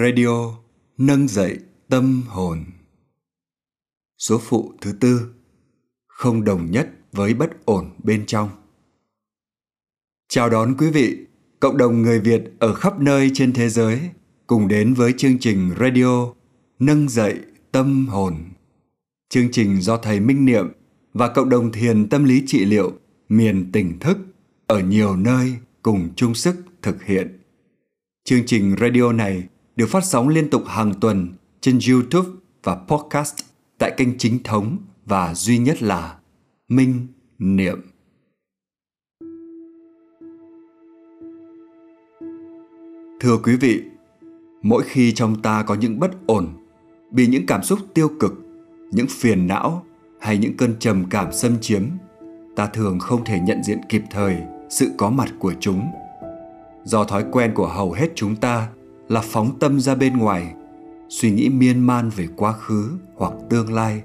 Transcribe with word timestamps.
Radio 0.00 0.54
nâng 0.98 1.28
dậy 1.28 1.58
tâm 1.88 2.22
hồn. 2.28 2.64
Số 4.18 4.38
phụ 4.38 4.72
thứ 4.80 4.92
tư 4.92 5.34
không 6.06 6.44
đồng 6.44 6.70
nhất 6.70 6.90
với 7.12 7.34
bất 7.34 7.66
ổn 7.66 7.90
bên 8.04 8.26
trong. 8.26 8.48
Chào 10.28 10.50
đón 10.50 10.76
quý 10.78 10.90
vị, 10.90 11.16
cộng 11.60 11.76
đồng 11.76 12.02
người 12.02 12.20
Việt 12.20 12.42
ở 12.58 12.74
khắp 12.74 13.00
nơi 13.00 13.30
trên 13.34 13.52
thế 13.52 13.68
giới 13.68 14.00
cùng 14.46 14.68
đến 14.68 14.94
với 14.94 15.12
chương 15.16 15.38
trình 15.38 15.70
radio 15.80 16.32
Nâng 16.78 17.08
dậy 17.08 17.40
tâm 17.72 18.08
hồn. 18.08 18.34
Chương 19.28 19.50
trình 19.52 19.80
do 19.80 19.96
thầy 19.96 20.20
Minh 20.20 20.44
Niệm 20.44 20.68
và 21.12 21.28
cộng 21.28 21.48
đồng 21.48 21.72
thiền 21.72 22.08
tâm 22.08 22.24
lý 22.24 22.42
trị 22.46 22.64
liệu 22.64 22.92
miền 23.28 23.72
tỉnh 23.72 23.98
thức 23.98 24.18
ở 24.66 24.80
nhiều 24.80 25.16
nơi 25.16 25.54
cùng 25.82 26.08
chung 26.16 26.34
sức 26.34 26.56
thực 26.82 27.04
hiện. 27.04 27.40
Chương 28.24 28.46
trình 28.46 28.76
radio 28.80 29.12
này 29.12 29.48
được 29.80 29.88
phát 29.88 30.04
sóng 30.04 30.28
liên 30.28 30.50
tục 30.50 30.62
hàng 30.66 30.94
tuần 31.00 31.28
trên 31.60 31.78
YouTube 31.90 32.28
và 32.62 32.74
podcast 32.88 33.34
tại 33.78 33.92
kênh 33.96 34.18
chính 34.18 34.42
thống 34.42 34.78
và 35.06 35.34
duy 35.34 35.58
nhất 35.58 35.82
là 35.82 36.18
Minh 36.68 37.06
Niệm. 37.38 37.80
Thưa 43.20 43.36
quý 43.42 43.56
vị, 43.56 43.82
mỗi 44.62 44.82
khi 44.86 45.12
trong 45.12 45.42
ta 45.42 45.62
có 45.62 45.74
những 45.74 46.00
bất 46.00 46.10
ổn, 46.26 46.48
bị 47.10 47.26
những 47.26 47.46
cảm 47.46 47.62
xúc 47.62 47.78
tiêu 47.94 48.10
cực, 48.20 48.32
những 48.90 49.06
phiền 49.10 49.46
não 49.46 49.84
hay 50.20 50.38
những 50.38 50.56
cơn 50.56 50.74
trầm 50.78 51.04
cảm 51.10 51.32
xâm 51.32 51.60
chiếm, 51.60 51.82
ta 52.56 52.66
thường 52.66 52.98
không 52.98 53.24
thể 53.24 53.40
nhận 53.40 53.62
diện 53.62 53.80
kịp 53.88 54.02
thời 54.10 54.36
sự 54.70 54.90
có 54.98 55.10
mặt 55.10 55.28
của 55.38 55.54
chúng. 55.60 55.90
Do 56.84 57.04
thói 57.04 57.24
quen 57.32 57.52
của 57.54 57.66
hầu 57.66 57.92
hết 57.92 58.08
chúng 58.14 58.36
ta 58.36 58.68
là 59.10 59.20
phóng 59.20 59.58
tâm 59.58 59.80
ra 59.80 59.94
bên 59.94 60.16
ngoài, 60.16 60.54
suy 61.08 61.30
nghĩ 61.30 61.48
miên 61.48 61.80
man 61.80 62.10
về 62.16 62.26
quá 62.36 62.52
khứ 62.52 62.90
hoặc 63.16 63.32
tương 63.48 63.72
lai, 63.72 64.02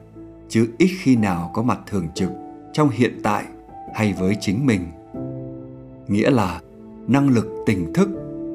chứ 0.49 0.67
ít 0.77 0.89
khi 0.99 1.15
nào 1.15 1.51
có 1.53 1.61
mặt 1.63 1.79
thường 1.87 2.07
trực 2.15 2.29
trong 2.73 2.89
hiện 2.89 3.19
tại 3.23 3.45
hay 3.93 4.13
với 4.19 4.35
chính 4.41 4.65
mình. 4.65 4.81
Nghĩa 6.07 6.29
là 6.29 6.61
năng 7.07 7.29
lực 7.29 7.47
tỉnh 7.65 7.93
thức, 7.93 8.09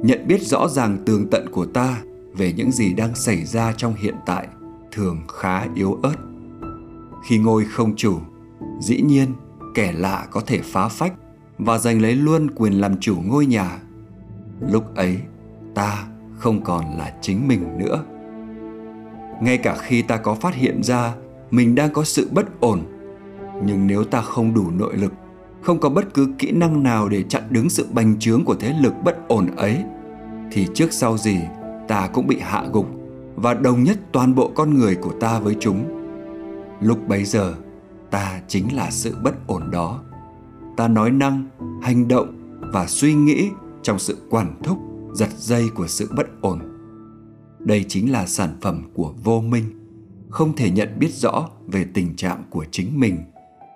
nhận 0.05 0.27
biết 0.27 0.43
rõ 0.43 0.69
ràng 0.69 0.99
tường 1.07 1.27
tận 1.31 1.49
của 1.53 1.67
ta 1.67 2.03
về 2.37 2.53
những 2.53 2.73
gì 2.73 2.93
đang 2.93 3.15
xảy 3.15 3.45
ra 3.45 3.73
trong 3.77 3.95
hiện 3.95 4.15
tại 4.27 4.49
thường 4.93 5.21
khá 5.29 5.67
yếu 5.75 5.99
ớt. 6.03 6.17
Khi 7.29 7.39
ngôi 7.39 7.65
không 7.65 7.97
chủ, 7.97 8.19
dĩ 8.81 9.01
nhiên 9.03 9.29
kẻ 9.75 9.93
lạ 9.93 10.27
có 10.31 10.41
thể 10.47 10.61
phá 10.65 10.89
phách 10.89 11.13
và 11.59 11.79
giành 11.79 12.03
lấy 12.03 12.15
luôn 12.15 12.51
quyền 12.51 12.81
làm 12.81 13.01
chủ 13.01 13.17
ngôi 13.27 13.47
nhà. 13.47 13.79
Lúc 14.61 14.95
ấy, 14.95 15.19
ta 15.75 16.07
không 16.41 16.61
còn 16.65 16.85
là 16.99 17.13
chính 17.21 17.49
mình 17.49 17.79
nữa. 17.79 18.05
Ngay 19.43 19.59
cả 19.59 19.77
khi 19.81 20.03
ta 20.03 20.17
có 20.17 20.35
phát 20.35 20.55
hiện 20.55 20.83
ra 20.83 21.15
mình 21.51 21.75
đang 21.75 21.93
có 21.93 22.05
sự 22.05 22.29
bất 22.33 22.61
ổn, 22.61 22.81
nhưng 23.65 23.87
nếu 23.87 24.05
ta 24.05 24.23
không 24.23 24.55
đủ 24.55 24.71
nội 24.71 24.97
lực, 24.97 25.13
không 25.63 25.81
có 25.81 25.89
bất 25.89 26.15
cứ 26.15 26.29
kỹ 26.39 26.53
năng 26.53 26.83
nào 26.83 27.09
để 27.09 27.23
chặn 27.23 27.43
đứng 27.51 27.71
sự 27.71 27.87
bành 27.93 28.19
trướng 28.19 28.45
của 28.45 28.55
thế 28.55 28.75
lực 28.81 28.95
bất 29.05 29.29
ổn 29.29 29.47
ấy, 29.57 29.85
thì 30.53 30.67
trước 30.75 30.93
sau 30.93 31.19
gì 31.19 31.39
ta 31.89 32.09
cũng 32.13 32.27
bị 32.27 32.39
hạ 32.41 32.65
gục 32.73 32.87
và 33.37 33.55
đồng 33.55 33.85
nhất 33.85 33.99
toàn 34.13 34.35
bộ 34.35 34.51
con 34.55 34.75
người 34.75 34.95
của 34.95 35.13
ta 35.21 35.39
với 35.39 35.57
chúng. 35.61 35.85
Lúc 36.81 37.09
bấy 37.09 37.25
giờ, 37.25 37.55
ta 38.11 38.41
chính 38.49 38.77
là 38.77 38.91
sự 38.91 39.17
bất 39.23 39.47
ổn 39.47 39.71
đó. 39.71 40.01
Ta 40.77 40.89
nói 40.89 41.11
năng, 41.11 41.45
hành 41.83 42.09
động 42.09 42.59
và 42.61 42.87
suy 42.87 43.15
nghĩ 43.15 43.49
trong 43.83 43.99
sự 43.99 44.17
quản 44.31 44.55
thúc 44.63 44.79
giật 45.15 45.29
dây 45.37 45.69
của 45.75 45.87
sự 45.87 46.11
bất 46.17 46.27
ổn. 46.41 46.61
Đây 47.59 47.85
chính 47.89 48.13
là 48.13 48.27
sản 48.27 48.57
phẩm 48.61 48.83
của 48.95 49.15
vô 49.25 49.41
minh, 49.41 49.65
không 50.31 50.57
thể 50.57 50.71
nhận 50.71 50.99
biết 50.99 51.15
rõ 51.15 51.49
về 51.67 51.87
tình 51.95 52.17
trạng 52.17 52.45
của 52.51 52.65
chính 52.71 53.01
mình, 53.01 53.19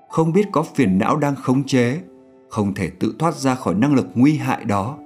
không 0.09 0.33
biết 0.33 0.47
có 0.53 0.63
phiền 0.63 0.99
não 0.99 1.17
đang 1.17 1.37
khống 1.37 1.65
chế, 1.65 2.01
không 2.51 2.75
thể 2.75 2.91
tự 2.91 3.15
thoát 3.19 3.35
ra 3.35 3.55
khỏi 3.55 3.75
năng 3.75 3.95
lực 3.95 4.07
nguy 4.15 4.37
hại 4.37 4.65
đó. 4.65 4.99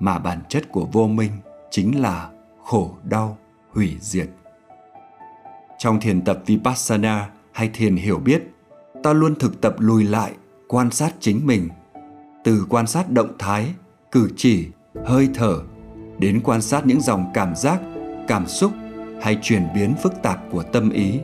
Mà 0.00 0.18
bản 0.18 0.38
chất 0.48 0.72
của 0.72 0.88
vô 0.92 1.06
minh 1.06 1.30
chính 1.70 2.00
là 2.00 2.30
khổ 2.64 2.94
đau, 3.04 3.38
hủy 3.70 3.96
diệt. 4.00 4.28
Trong 5.78 6.00
thiền 6.00 6.22
tập 6.22 6.42
vipassana 6.46 7.30
hay 7.52 7.70
thiền 7.74 7.96
hiểu 7.96 8.18
biết, 8.18 8.42
ta 9.02 9.12
luôn 9.12 9.34
thực 9.34 9.60
tập 9.60 9.74
lùi 9.78 10.04
lại, 10.04 10.32
quan 10.68 10.90
sát 10.90 11.14
chính 11.20 11.46
mình. 11.46 11.68
Từ 12.44 12.66
quan 12.68 12.86
sát 12.86 13.10
động 13.10 13.32
thái, 13.38 13.74
cử 14.12 14.30
chỉ 14.36 14.68
hơi 15.04 15.28
thở, 15.34 15.60
đến 16.18 16.40
quan 16.44 16.62
sát 16.62 16.86
những 16.86 17.00
dòng 17.00 17.30
cảm 17.34 17.54
giác, 17.56 17.80
cảm 18.28 18.46
xúc 18.46 18.72
hay 19.22 19.38
chuyển 19.42 19.62
biến 19.74 19.94
phức 20.02 20.22
tạp 20.22 20.40
của 20.50 20.62
tâm 20.62 20.90
ý. 20.90 21.20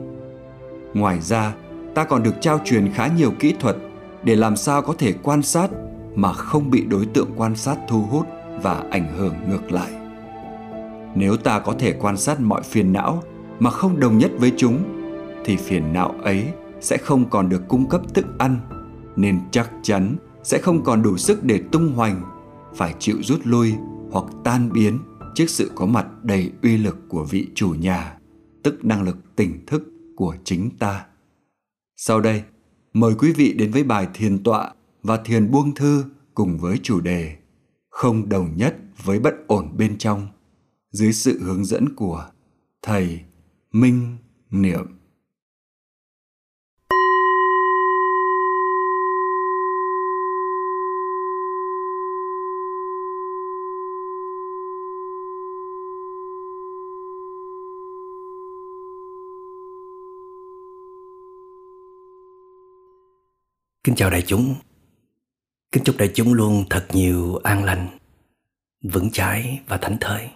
Ngoài 0.95 1.21
ra, 1.21 1.55
ta 1.95 2.05
còn 2.05 2.23
được 2.23 2.35
trao 2.41 2.61
truyền 2.65 2.93
khá 2.93 3.07
nhiều 3.07 3.33
kỹ 3.39 3.55
thuật 3.61 3.77
để 4.23 4.37
làm 4.37 4.57
sao 4.57 4.83
có 4.83 4.95
thể 4.99 5.15
quan 5.23 5.43
sát 5.43 5.71
mà 6.15 6.33
không 6.33 6.71
bị 6.71 6.85
đối 6.85 7.07
tượng 7.07 7.31
quan 7.37 7.57
sát 7.57 7.77
thu 7.89 8.03
hút 8.03 8.27
và 8.63 8.85
ảnh 8.91 9.17
hưởng 9.17 9.35
ngược 9.49 9.73
lại. 9.73 9.91
Nếu 11.15 11.37
ta 11.37 11.59
có 11.59 11.75
thể 11.79 11.93
quan 11.93 12.17
sát 12.17 12.41
mọi 12.41 12.63
phiền 12.63 12.93
não 12.93 13.23
mà 13.59 13.71
không 13.71 14.01
đồng 14.01 14.19
nhất 14.19 14.31
với 14.39 14.53
chúng, 14.57 14.79
thì 15.45 15.57
phiền 15.57 15.93
não 15.93 16.15
ấy 16.23 16.45
sẽ 16.81 16.97
không 16.97 17.31
còn 17.31 17.49
được 17.49 17.69
cung 17.69 17.89
cấp 17.89 18.01
thức 18.15 18.27
ăn, 18.39 18.61
nên 19.17 19.41
chắc 19.51 19.71
chắn 19.83 20.17
sẽ 20.43 20.59
không 20.59 20.85
còn 20.85 21.03
đủ 21.03 21.17
sức 21.17 21.45
để 21.45 21.61
tung 21.73 21.93
hoành 21.95 22.23
phải 22.77 22.95
chịu 22.99 23.17
rút 23.23 23.41
lui 23.45 23.75
hoặc 24.11 24.25
tan 24.45 24.73
biến 24.73 24.99
trước 25.35 25.51
sự 25.51 25.71
có 25.75 25.87
mặt 25.87 26.07
đầy 26.23 26.53
uy 26.63 26.77
lực 26.77 26.97
của 27.09 27.25
vị 27.25 27.47
chủ 27.55 27.75
nhà, 27.75 28.19
tức 28.63 28.85
năng 28.85 29.03
lực 29.03 29.17
tỉnh 29.37 29.67
thức 29.67 29.83
của 30.17 30.37
chính 30.45 30.71
ta. 30.79 31.07
Sau 31.97 32.21
đây, 32.21 32.43
mời 32.93 33.15
quý 33.19 33.33
vị 33.33 33.53
đến 33.53 33.71
với 33.71 33.85
bài 33.85 34.09
thiền 34.15 34.43
tọa 34.43 34.75
và 35.03 35.17
thiền 35.17 35.51
buông 35.51 35.75
thư 35.75 36.05
cùng 36.35 36.59
với 36.59 36.79
chủ 36.83 37.01
đề 37.01 37.37
Không 37.89 38.29
đồng 38.29 38.57
nhất 38.57 38.77
với 39.05 39.19
bất 39.19 39.35
ổn 39.47 39.77
bên 39.77 39.99
trong 39.99 40.29
dưới 40.91 41.13
sự 41.13 41.43
hướng 41.43 41.65
dẫn 41.65 41.95
của 41.95 42.27
Thầy 42.83 43.21
Minh 43.73 44.17
Niệm. 44.51 45.00
Kính 63.91 63.97
chào 63.97 64.11
đại 64.11 64.25
chúng. 64.27 64.55
Kính 65.73 65.85
chúc 65.85 65.97
đại 65.99 66.11
chúng 66.15 66.33
luôn 66.33 66.65
thật 66.71 66.87
nhiều 66.93 67.37
an 67.37 67.65
lành, 67.65 67.99
Vững 68.83 69.11
chãi 69.11 69.61
và 69.67 69.77
thảnh 69.77 69.97
thơi. 70.01 70.31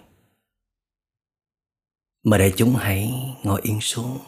Mời 2.23 2.39
đại 2.39 2.53
chúng 2.55 2.75
hãy 2.75 3.13
ngồi 3.43 3.61
yên 3.63 3.81
xuống. 3.81 4.19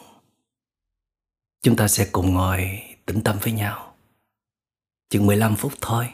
Chúng 1.62 1.76
ta 1.76 1.88
sẽ 1.88 2.08
cùng 2.12 2.34
ngồi 2.34 2.80
tĩnh 3.06 3.20
tâm 3.24 3.38
với 3.42 3.52
nhau. 3.52 3.96
Chừng 5.08 5.26
15 5.26 5.56
phút 5.56 5.72
thôi. 5.80 6.08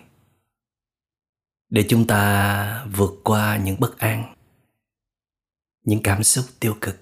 Để 1.69 1.87
chúng 1.89 2.07
ta 2.07 2.87
vượt 2.93 3.13
qua 3.25 3.57
những 3.57 3.77
bất 3.81 3.99
an, 3.99 4.35
Những 5.85 6.01
cảm 6.03 6.23
xúc 6.23 6.45
tiêu 6.61 6.77
cực, 6.81 6.97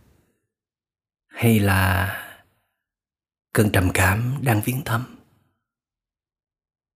Hay 1.26 1.58
là 1.60 2.16
cơn 3.52 3.72
trầm 3.72 3.90
cảm 3.94 4.38
đang 4.42 4.60
viếng 4.64 4.84
thăm 4.84 5.21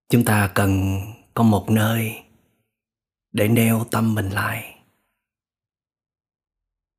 chúng 0.08 0.24
ta 0.24 0.52
cần 0.54 1.00
có 1.34 1.42
một 1.42 1.66
nơi 1.70 2.22
để 3.32 3.48
neo 3.48 3.84
tâm 3.90 4.14
mình 4.14 4.30
lại, 4.30 4.84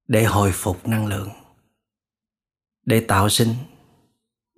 để 0.08 0.24
hồi 0.24 0.52
phục 0.54 0.88
năng 0.88 1.06
lượng, 1.06 1.30
để 2.86 3.06
tạo 3.08 3.30
sinh 3.30 3.50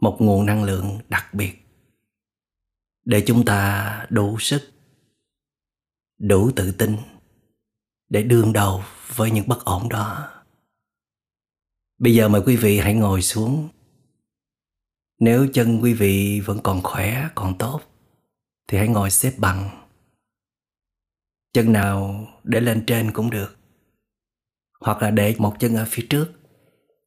một 0.02 0.18
nguồn 0.20 0.46
năng 0.46 0.64
lượng 0.64 1.00
đặc 1.10 1.34
biệt, 1.34 1.56
để 3.06 3.24
chúng 3.28 3.46
ta 3.46 4.06
đủ 4.10 4.40
sức, 4.40 4.72
đủ 6.18 6.52
tự 6.56 6.72
tin 6.72 6.98
để 8.10 8.24
đương 8.24 8.54
đầu 8.54 8.84
với 9.16 9.32
những 9.32 9.48
bất 9.48 9.66
ổn 9.66 9.90
đó. 9.90 10.30
Bây 11.98 12.16
giờ 12.16 12.28
mời 12.30 12.42
quý 12.46 12.56
vị 12.56 12.80
hãy 12.80 12.94
ngồi 12.94 13.22
xuống. 13.22 13.70
Nếu 15.20 15.48
chân 15.54 15.80
quý 15.82 15.94
vị 15.94 16.40
vẫn 16.40 16.60
còn 16.64 16.82
khỏe, 16.84 17.30
còn 17.36 17.58
tốt 17.58 17.89
thì 18.70 18.78
hãy 18.78 18.88
ngồi 18.88 19.12
xếp 19.12 19.34
bằng. 19.38 19.70
Chân 21.54 21.74
nào 21.74 22.28
để 22.44 22.60
lên 22.60 22.84
trên 22.88 23.12
cũng 23.12 23.30
được. 23.30 23.58
Hoặc 24.80 25.02
là 25.02 25.12
để 25.12 25.36
một 25.38 25.56
chân 25.60 25.76
ở 25.76 25.86
phía 25.90 26.08
trước, 26.10 26.28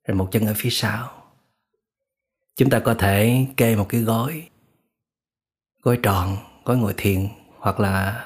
rồi 0.09 0.17
một 0.17 0.29
chân 0.33 0.47
ở 0.47 0.55
phía 0.57 0.71
sau. 0.71 1.23
Chúng 2.57 2.71
ta 2.71 2.81
có 2.81 2.95
thể 2.95 3.47
kê 3.57 3.77
một 3.77 3.87
cái 3.89 4.01
gối 4.01 4.49
gối 5.83 5.99
tròn, 6.03 6.37
gối 6.65 6.77
ngồi 6.77 6.95
thiền, 6.97 7.29
hoặc 7.59 7.81
là 7.81 8.25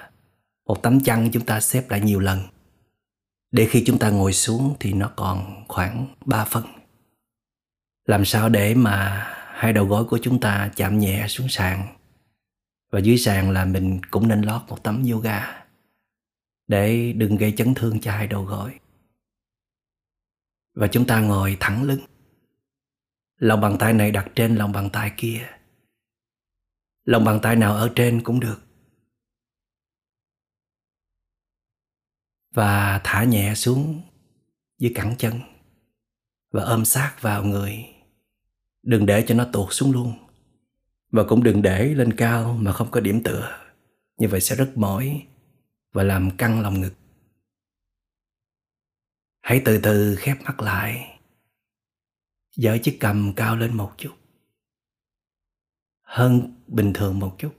một 0.67 0.83
tấm 0.83 1.01
chăn 1.01 1.31
chúng 1.33 1.45
ta 1.45 1.61
xếp 1.61 1.91
lại 1.91 2.01
nhiều 2.01 2.21
lần. 2.21 2.41
Để 3.51 3.67
khi 3.71 3.83
chúng 3.87 3.99
ta 3.99 4.11
ngồi 4.11 4.33
xuống 4.33 4.77
thì 4.81 4.93
nó 4.93 5.11
còn 5.17 5.65
khoảng 5.69 6.07
3 6.25 6.45
phân 6.45 6.65
Làm 8.05 8.25
sao 8.25 8.49
để 8.49 8.75
mà 8.75 9.27
hai 9.55 9.73
đầu 9.73 9.87
gối 9.87 10.05
của 10.05 10.19
chúng 10.23 10.41
ta 10.41 10.71
chạm 10.77 10.99
nhẹ 10.99 11.27
xuống 11.29 11.49
sàn? 11.49 11.96
Và 12.91 12.99
dưới 12.99 13.19
sàn 13.19 13.51
là 13.51 13.65
mình 13.65 14.01
cũng 14.11 14.29
nên 14.29 14.43
lót 14.43 14.63
một 14.69 14.83
tấm 14.83 15.05
yoga 15.11 15.65
Để 16.67 17.13
đừng 17.13 17.37
gây 17.37 17.55
chấn 17.57 17.75
thương 17.75 18.01
cho 18.01 18.13
hai 18.13 18.27
đầu 18.27 18.45
gối. 18.45 18.79
Và 20.75 20.89
chúng 20.93 21.07
ta 21.07 21.21
ngồi 21.21 21.57
thẳng 21.61 21.83
lưng. 21.83 22.01
Lòng 23.37 23.61
bàn 23.61 23.77
tay 23.79 23.93
này 23.93 24.11
đặt 24.11 24.29
trên 24.35 24.57
lòng 24.57 24.73
bàn 24.73 24.91
tay 24.93 25.13
kia. 25.17 25.49
Lòng 27.05 27.25
bàn 27.25 27.39
tay 27.43 27.57
nào 27.57 27.75
ở 27.75 27.93
trên 27.97 28.23
cũng 28.23 28.41
được. 28.41 28.61
Và 32.55 33.01
thả 33.05 33.25
nhẹ 33.25 33.55
xuống 33.55 34.03
dưới 34.79 34.93
cẳng 34.95 35.15
chân. 35.19 35.41
Và 36.51 36.63
ôm 36.63 36.85
sát 36.85 37.17
vào 37.21 37.45
người. 37.45 37.85
Đừng 38.83 39.07
để 39.07 39.25
cho 39.29 39.35
nó 39.35 39.47
tuột 39.53 39.69
xuống 39.71 39.93
luôn. 39.93 40.26
Và 41.17 41.25
cũng 41.29 41.43
đừng 41.43 41.63
để 41.63 41.95
lên 41.95 42.13
cao 42.17 42.59
mà 42.61 42.73
không 42.73 42.91
có 42.91 43.01
điểm 43.01 43.23
tựa. 43.23 43.59
Như 44.19 44.29
vậy 44.29 44.41
sẽ 44.41 44.57
rất 44.57 44.73
mỏi 44.75 45.27
Và 45.93 46.03
làm 46.03 46.37
căng 46.37 46.61
lòng 46.61 46.81
ngực. 46.81 46.95
Hãy 49.41 49.63
từ 49.65 49.81
từ 49.83 50.17
khép 50.19 50.37
mắt 50.43 50.61
lại. 50.61 51.19
Dở 52.57 52.79
chiếc 52.83 52.97
cầm 53.01 53.33
cao 53.37 53.57
lên 53.57 53.77
một 53.77 53.93
chút. 53.97 54.13
Hơn 56.03 56.63
bình 56.67 56.93
thường 56.93 57.19
một 57.19 57.37
chút. 57.39 57.55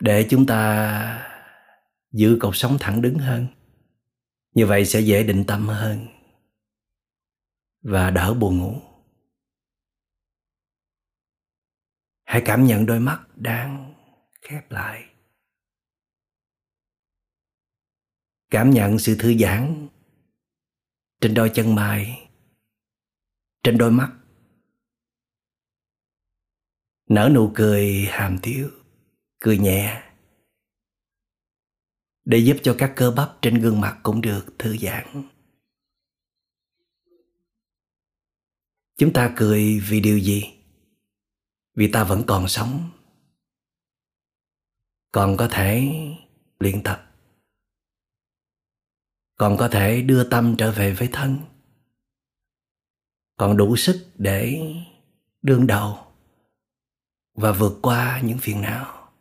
Để 0.00 0.26
chúng 0.30 0.46
ta 0.46 1.30
giữ 2.12 2.38
cột 2.40 2.56
sống 2.56 2.76
thẳng 2.80 3.02
đứng 3.02 3.18
hơn. 3.18 3.46
Như 4.54 4.66
vậy 4.66 4.86
sẽ 4.86 5.00
dễ 5.00 5.22
định 5.22 5.44
tâm 5.46 5.68
hơn. 5.68 6.06
Và 7.82 8.10
đỡ 8.10 8.34
buồn 8.34 8.58
ngủ. 8.58 8.89
Hãy 12.30 12.42
cảm 12.44 12.64
nhận 12.64 12.86
đôi 12.86 13.00
mắt 13.00 13.26
đang 13.36 13.94
khép 14.42 14.70
lại 14.70 15.14
cảm 18.50 18.70
nhận 18.70 18.98
sự 18.98 19.16
thư 19.18 19.38
giãn 19.38 19.88
trên 21.20 21.34
đôi 21.34 21.50
chân 21.54 21.74
mày, 21.74 22.28
trên 23.62 23.78
đôi 23.78 23.90
mắt 23.90 24.12
nở 27.08 27.30
nụ 27.34 27.52
cười 27.54 28.06
hàm 28.10 28.38
thiếu, 28.42 28.70
cười 29.38 29.58
nhẹ 29.58 30.10
để 32.24 32.38
giúp 32.38 32.56
cho 32.62 32.76
các 32.78 32.92
cơ 32.96 33.10
bắp 33.10 33.28
trên 33.42 33.54
gương 33.54 33.80
mặt 33.80 34.00
cũng 34.02 34.20
được 34.20 34.46
thư 34.58 34.76
giãn. 34.76 35.28
Chúng 38.96 39.12
ta 39.12 39.34
cười 39.36 39.80
vì 39.88 40.00
điều 40.00 40.18
gì? 40.18 40.59
Vì 41.80 41.90
ta 41.92 42.04
vẫn 42.04 42.24
còn 42.26 42.48
sống. 42.48 42.90
Còn 45.12 45.36
có 45.36 45.48
thể 45.50 45.88
luyện 46.58 46.82
tập. 46.82 47.12
Còn 49.36 49.56
có 49.58 49.68
thể 49.68 50.02
đưa 50.02 50.28
tâm 50.30 50.54
trở 50.58 50.72
về 50.72 50.94
với 50.94 51.08
thân. 51.12 51.38
Còn 53.36 53.56
đủ 53.56 53.76
sức 53.76 54.10
để 54.14 54.60
đương 55.42 55.66
đầu 55.66 56.12
và 57.34 57.52
vượt 57.52 57.78
qua 57.82 58.20
những 58.24 58.38
phiền 58.38 58.62
não. 58.62 59.12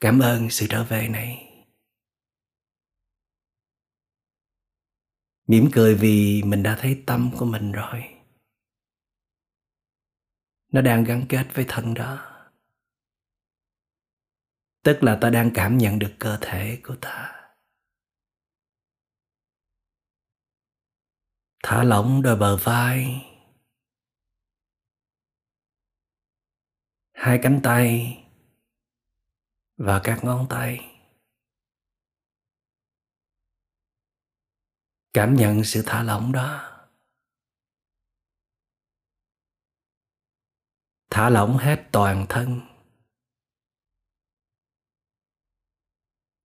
Cảm 0.00 0.18
ơn 0.18 0.50
sự 0.50 0.66
trở 0.70 0.84
về 0.84 1.08
này. 1.08 1.48
Mỉm 5.46 5.68
cười 5.72 5.94
vì 5.94 6.42
mình 6.42 6.62
đã 6.62 6.78
thấy 6.80 7.02
tâm 7.06 7.30
của 7.38 7.44
mình 7.44 7.72
rồi. 7.72 8.11
Nó 10.72 10.80
đang 10.80 11.04
gắn 11.04 11.26
kết 11.28 11.46
với 11.54 11.64
thân 11.68 11.94
đó. 11.94 12.28
Tức 14.82 14.98
là 15.02 15.18
ta 15.20 15.30
đang 15.30 15.50
cảm 15.54 15.78
nhận 15.78 15.98
được 15.98 16.14
cơ 16.18 16.38
thể 16.40 16.80
của 16.84 16.96
ta. 17.00 17.38
Thả 21.62 21.84
lỏng 21.84 22.22
đôi 22.22 22.36
bờ 22.36 22.56
vai. 22.56 23.26
Hai 27.12 27.40
cánh 27.42 27.60
tay 27.62 28.18
và 29.76 30.00
các 30.04 30.24
ngón 30.24 30.46
tay 30.50 30.80
cảm 35.12 35.34
nhận 35.34 35.64
sự 35.64 35.82
thả 35.86 36.02
lỏng 36.02 36.32
đó 36.32 36.71
thả 41.14 41.30
lỏng 41.30 41.56
hết 41.56 41.88
toàn 41.92 42.26
thân. 42.28 42.60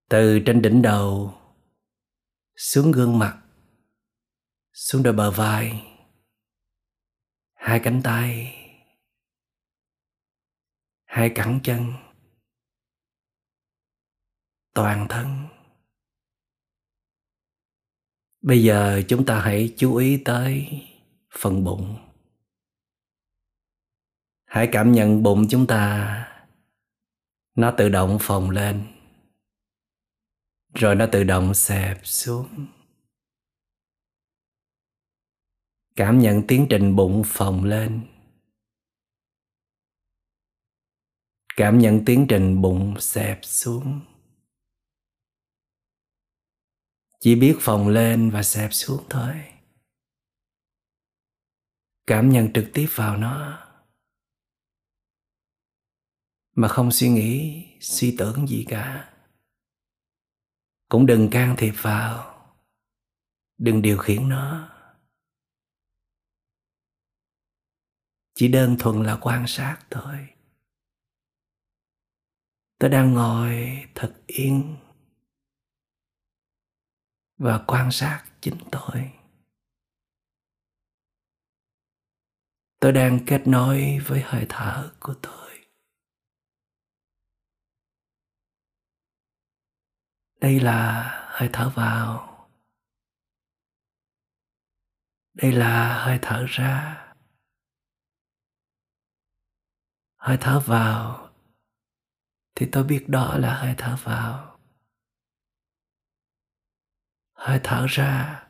Từ 0.08 0.40
trên 0.46 0.62
đỉnh 0.62 0.82
đầu, 0.82 1.34
xuống 2.56 2.92
gương 2.92 3.18
mặt, 3.18 3.42
xuống 4.72 5.02
đôi 5.02 5.12
bờ 5.12 5.30
vai, 5.30 5.82
hai 7.54 7.80
cánh 7.84 8.00
tay, 8.04 8.54
hai 11.04 11.32
cẳng 11.34 11.60
chân. 11.62 11.92
Toàn 14.74 15.06
thân. 15.08 15.48
Bây 18.40 18.62
giờ 18.62 19.02
chúng 19.08 19.26
ta 19.26 19.40
hãy 19.40 19.74
chú 19.76 19.96
ý 19.96 20.22
tới 20.24 20.68
phần 21.38 21.64
bụng 21.64 22.07
hãy 24.48 24.68
cảm 24.72 24.92
nhận 24.92 25.22
bụng 25.22 25.46
chúng 25.50 25.66
ta. 25.66 26.24
Nó 27.54 27.74
tự 27.78 27.88
động 27.88 28.18
phồng 28.20 28.50
lên. 28.50 28.86
Rồi 30.74 30.94
nó 30.94 31.06
tự 31.12 31.24
động 31.24 31.54
xẹp 31.54 32.06
xuống. 32.06 32.66
Cảm 35.96 36.18
nhận 36.18 36.42
tiến 36.48 36.66
trình 36.70 36.96
bụng 36.96 37.22
phồng 37.26 37.64
lên. 37.64 38.06
Cảm 41.56 41.78
nhận 41.78 42.02
tiến 42.06 42.26
trình 42.28 42.62
bụng 42.62 42.94
xẹp 43.00 43.38
xuống. 43.42 44.00
Chỉ 47.20 47.34
biết 47.34 47.56
phồng 47.60 47.88
lên 47.88 48.30
và 48.30 48.42
xẹp 48.42 48.72
xuống 48.72 49.04
thôi. 49.10 49.34
Cảm 52.06 52.30
nhận 52.30 52.52
trực 52.52 52.70
tiếp 52.74 52.86
vào 52.94 53.16
nó 53.16 53.67
mà 56.58 56.68
không 56.68 56.90
suy 56.92 57.08
nghĩ, 57.08 57.66
suy 57.80 58.14
tưởng 58.18 58.46
gì 58.48 58.64
cả. 58.68 59.14
Cũng 60.88 61.06
đừng 61.06 61.28
can 61.32 61.54
thiệp 61.58 61.72
vào. 61.82 62.34
Đừng 63.58 63.82
điều 63.82 63.98
khiển 63.98 64.28
nó. 64.28 64.70
Chỉ 68.34 68.48
đơn 68.48 68.76
thuần 68.78 69.02
là 69.02 69.18
quan 69.20 69.44
sát 69.46 69.78
thôi. 69.90 70.28
Tôi 72.78 72.90
đang 72.90 73.12
ngồi 73.12 73.84
thật 73.94 74.22
yên 74.26 74.76
và 77.36 77.64
quan 77.66 77.90
sát 77.92 78.24
chính 78.40 78.58
tôi. 78.72 79.10
Tôi 82.80 82.92
đang 82.92 83.20
kết 83.26 83.42
nối 83.46 83.98
với 84.06 84.22
hơi 84.22 84.46
thở 84.48 84.92
của 85.00 85.14
tôi. 85.22 85.47
Đây 90.40 90.60
là 90.60 91.02
hơi 91.30 91.50
thở 91.52 91.70
vào. 91.74 92.24
Đây 95.34 95.52
là 95.52 96.04
hơi 96.04 96.18
thở 96.22 96.46
ra. 96.48 97.04
Hơi 100.16 100.36
thở 100.40 100.60
vào. 100.66 101.30
Thì 102.54 102.68
tôi 102.72 102.84
biết 102.84 103.04
đó 103.08 103.36
là 103.38 103.54
hơi 103.54 103.74
thở 103.78 103.96
vào. 104.02 104.58
Hơi 107.32 107.60
thở 107.64 107.86
ra. 107.88 108.44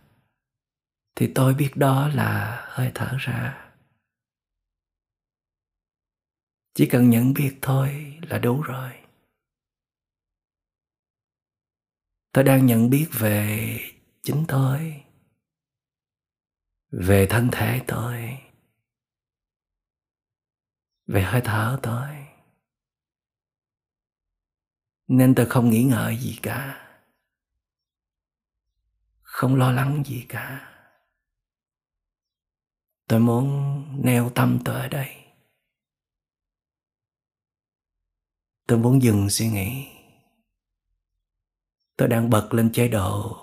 Thì 1.15 1.33
tôi 1.35 1.55
biết 1.55 1.71
đó 1.77 2.09
là 2.09 2.65
hơi 2.69 2.93
thở 2.95 3.17
ra. 3.19 3.71
Chỉ 6.75 6.89
cần 6.91 7.11
nhận 7.11 7.35
biết 7.35 7.59
thôi 7.63 8.19
là 8.23 8.39
đủ 8.39 8.63
rồi. 8.63 8.98
Tôi 12.33 12.45
đang 12.45 12.67
nhận 12.67 12.91
biết 12.91 13.09
về 13.13 13.79
chính 14.23 14.45
tôi, 14.49 15.05
về 16.91 17.27
thân 17.31 17.49
thể 17.53 17.81
tôi, 17.87 18.39
về 21.07 21.23
hơi 21.23 21.41
thở 21.45 21.79
tôi. 21.83 22.27
Nên 25.09 25.35
tôi 25.35 25.47
không 25.47 25.71
nghĩ 25.71 25.85
ngợi 25.85 26.17
gì 26.17 26.39
cả, 26.43 26.89
không 29.23 29.57
lo 29.57 29.73
lắng 29.73 30.03
gì 30.07 30.27
cả. 30.29 30.75
Tôi 33.07 33.21
muốn 33.21 33.85
neo 34.05 34.31
tâm 34.35 34.59
tôi 34.65 34.81
ở 34.81 34.89
đây. 34.89 35.25
Tôi 38.67 38.79
muốn 38.79 39.03
dừng 39.03 39.31
suy 39.31 39.49
nghĩ 39.49 39.98
tôi 41.99 42.09
đang 42.09 42.31
bật 42.31 42.49
lên 42.55 42.71
chế 42.73 42.89
độ 42.89 43.37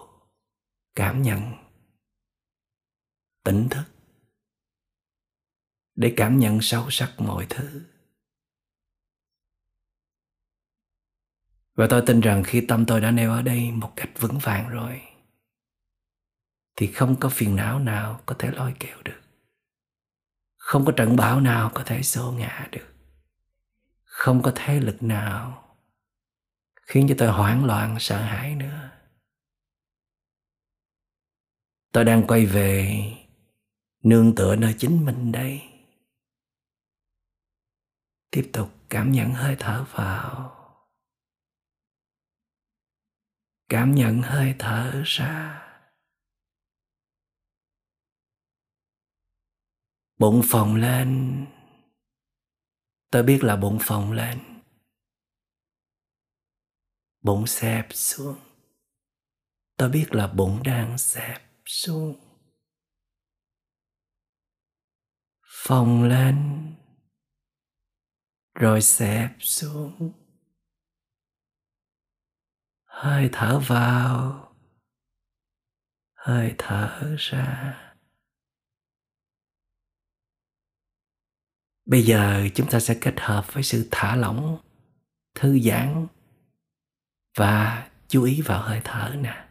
cảm 0.95 1.21
nhận, 1.21 1.41
tỉnh 3.43 3.67
thức, 3.71 3.83
để 5.95 6.13
cảm 6.17 6.39
nhận 6.39 6.61
sâu 6.61 6.87
sắc 6.89 7.13
mọi 7.17 7.45
thứ. 7.49 7.81
Và 11.73 11.87
tôi 11.89 12.03
tin 12.05 12.21
rằng 12.21 12.43
khi 12.45 12.65
tâm 12.67 12.85
tôi 12.85 13.01
đã 13.01 13.11
neo 13.11 13.31
ở 13.31 13.41
đây 13.41 13.71
một 13.71 13.93
cách 13.95 14.09
vững 14.19 14.39
vàng 14.39 14.69
rồi, 14.69 15.01
thì 16.75 16.91
không 16.91 17.15
có 17.19 17.29
phiền 17.29 17.55
não 17.55 17.79
nào 17.79 18.21
có 18.25 18.35
thể 18.39 18.51
lôi 18.51 18.75
kéo 18.79 18.97
được. 19.03 19.21
Không 20.55 20.85
có 20.85 20.91
trận 20.97 21.15
bão 21.15 21.41
nào 21.41 21.71
có 21.73 21.83
thể 21.85 22.03
xô 22.03 22.31
ngã 22.31 22.67
được. 22.71 22.93
Không 24.03 24.41
có 24.41 24.51
thế 24.55 24.79
lực 24.79 25.03
nào 25.03 25.64
khiến 26.85 27.05
cho 27.09 27.15
tôi 27.17 27.31
hoảng 27.31 27.65
loạn, 27.65 27.97
sợ 27.99 28.21
hãi 28.21 28.55
nữa. 28.55 28.91
Tôi 31.91 32.05
đang 32.05 32.27
quay 32.27 32.45
về 32.45 33.01
nương 34.03 34.35
tựa 34.35 34.55
nơi 34.55 34.75
chính 34.77 35.05
mình 35.05 35.31
đây. 35.31 35.61
Tiếp 38.31 38.49
tục 38.53 38.69
cảm 38.89 39.11
nhận 39.11 39.33
hơi 39.33 39.55
thở 39.59 39.85
vào. 39.91 40.51
Cảm 43.69 43.95
nhận 43.95 44.21
hơi 44.21 44.55
thở 44.59 45.01
ra. 45.05 45.61
Bụng 50.17 50.41
phồng 50.45 50.75
lên. 50.75 51.45
Tôi 53.11 53.23
biết 53.23 53.43
là 53.43 53.55
bụng 53.55 53.77
phồng 53.81 54.11
lên 54.11 54.54
bụng 57.25 57.47
xẹp 57.47 57.87
xuống. 57.89 58.39
Tôi 59.77 59.89
biết 59.89 60.05
là 60.11 60.27
bụng 60.27 60.63
đang 60.63 60.97
xẹp 60.97 61.41
xuống. 61.65 62.15
Phồng 65.43 66.03
lên. 66.03 66.61
Rồi 68.53 68.81
xẹp 68.81 69.35
xuống. 69.39 70.11
Hơi 72.83 73.29
thở 73.33 73.59
vào. 73.67 74.55
Hơi 76.13 76.55
thở 76.57 77.15
ra. 77.17 77.81
Bây 81.85 82.03
giờ 82.03 82.47
chúng 82.55 82.69
ta 82.71 82.79
sẽ 82.79 82.97
kết 83.01 83.13
hợp 83.17 83.53
với 83.53 83.63
sự 83.63 83.87
thả 83.91 84.15
lỏng, 84.15 84.57
thư 85.35 85.59
giãn 85.59 86.07
và 87.35 87.89
chú 88.07 88.23
ý 88.23 88.41
vào 88.41 88.61
hơi 88.61 88.81
thở 88.83 89.15
nè. 89.19 89.49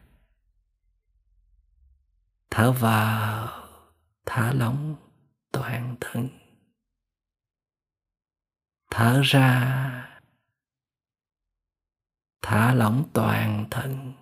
Thở 2.50 2.72
vào, 2.72 3.68
thả 4.26 4.52
lỏng 4.52 4.96
toàn 5.52 5.96
thân. 6.00 6.28
Thở 8.90 9.20
ra, 9.24 10.20
thả 12.42 12.74
lỏng 12.74 13.10
toàn 13.12 13.66
thân. 13.70 14.12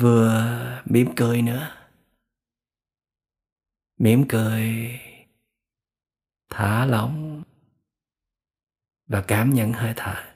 Vừa 0.00 0.82
mỉm 0.84 1.12
cười 1.16 1.42
nữa. 1.42 1.88
Mỉm 3.98 4.24
cười, 4.28 5.00
thả 6.48 6.86
lỏng 6.86 7.35
và 9.06 9.24
cảm 9.28 9.50
nhận 9.50 9.72
hơi 9.72 9.92
thở. 9.96 10.32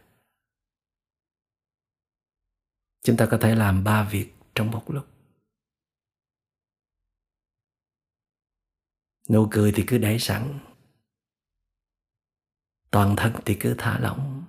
Chúng 3.03 3.17
ta 3.17 3.29
có 3.31 3.39
thể 3.41 3.55
làm 3.55 3.85
ba 3.85 4.09
việc 4.09 4.35
trong 4.55 4.71
một 4.71 4.91
lúc. 4.91 5.07
Nụ 9.31 9.49
cười 9.51 9.73
thì 9.73 9.85
cứ 9.87 9.99
để 9.99 10.19
sẵn. 10.19 10.59
Toàn 12.91 13.15
thân 13.17 13.33
thì 13.47 13.57
cứ 13.61 13.75
thả 13.79 13.99
lỏng. 13.99 14.45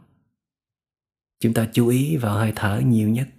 Chúng 1.39 1.53
ta 1.53 1.69
chú 1.73 1.87
ý 1.87 2.17
vào 2.17 2.37
hơi 2.37 2.53
thở 2.55 2.81
nhiều 2.85 3.09
nhất. 3.09 3.29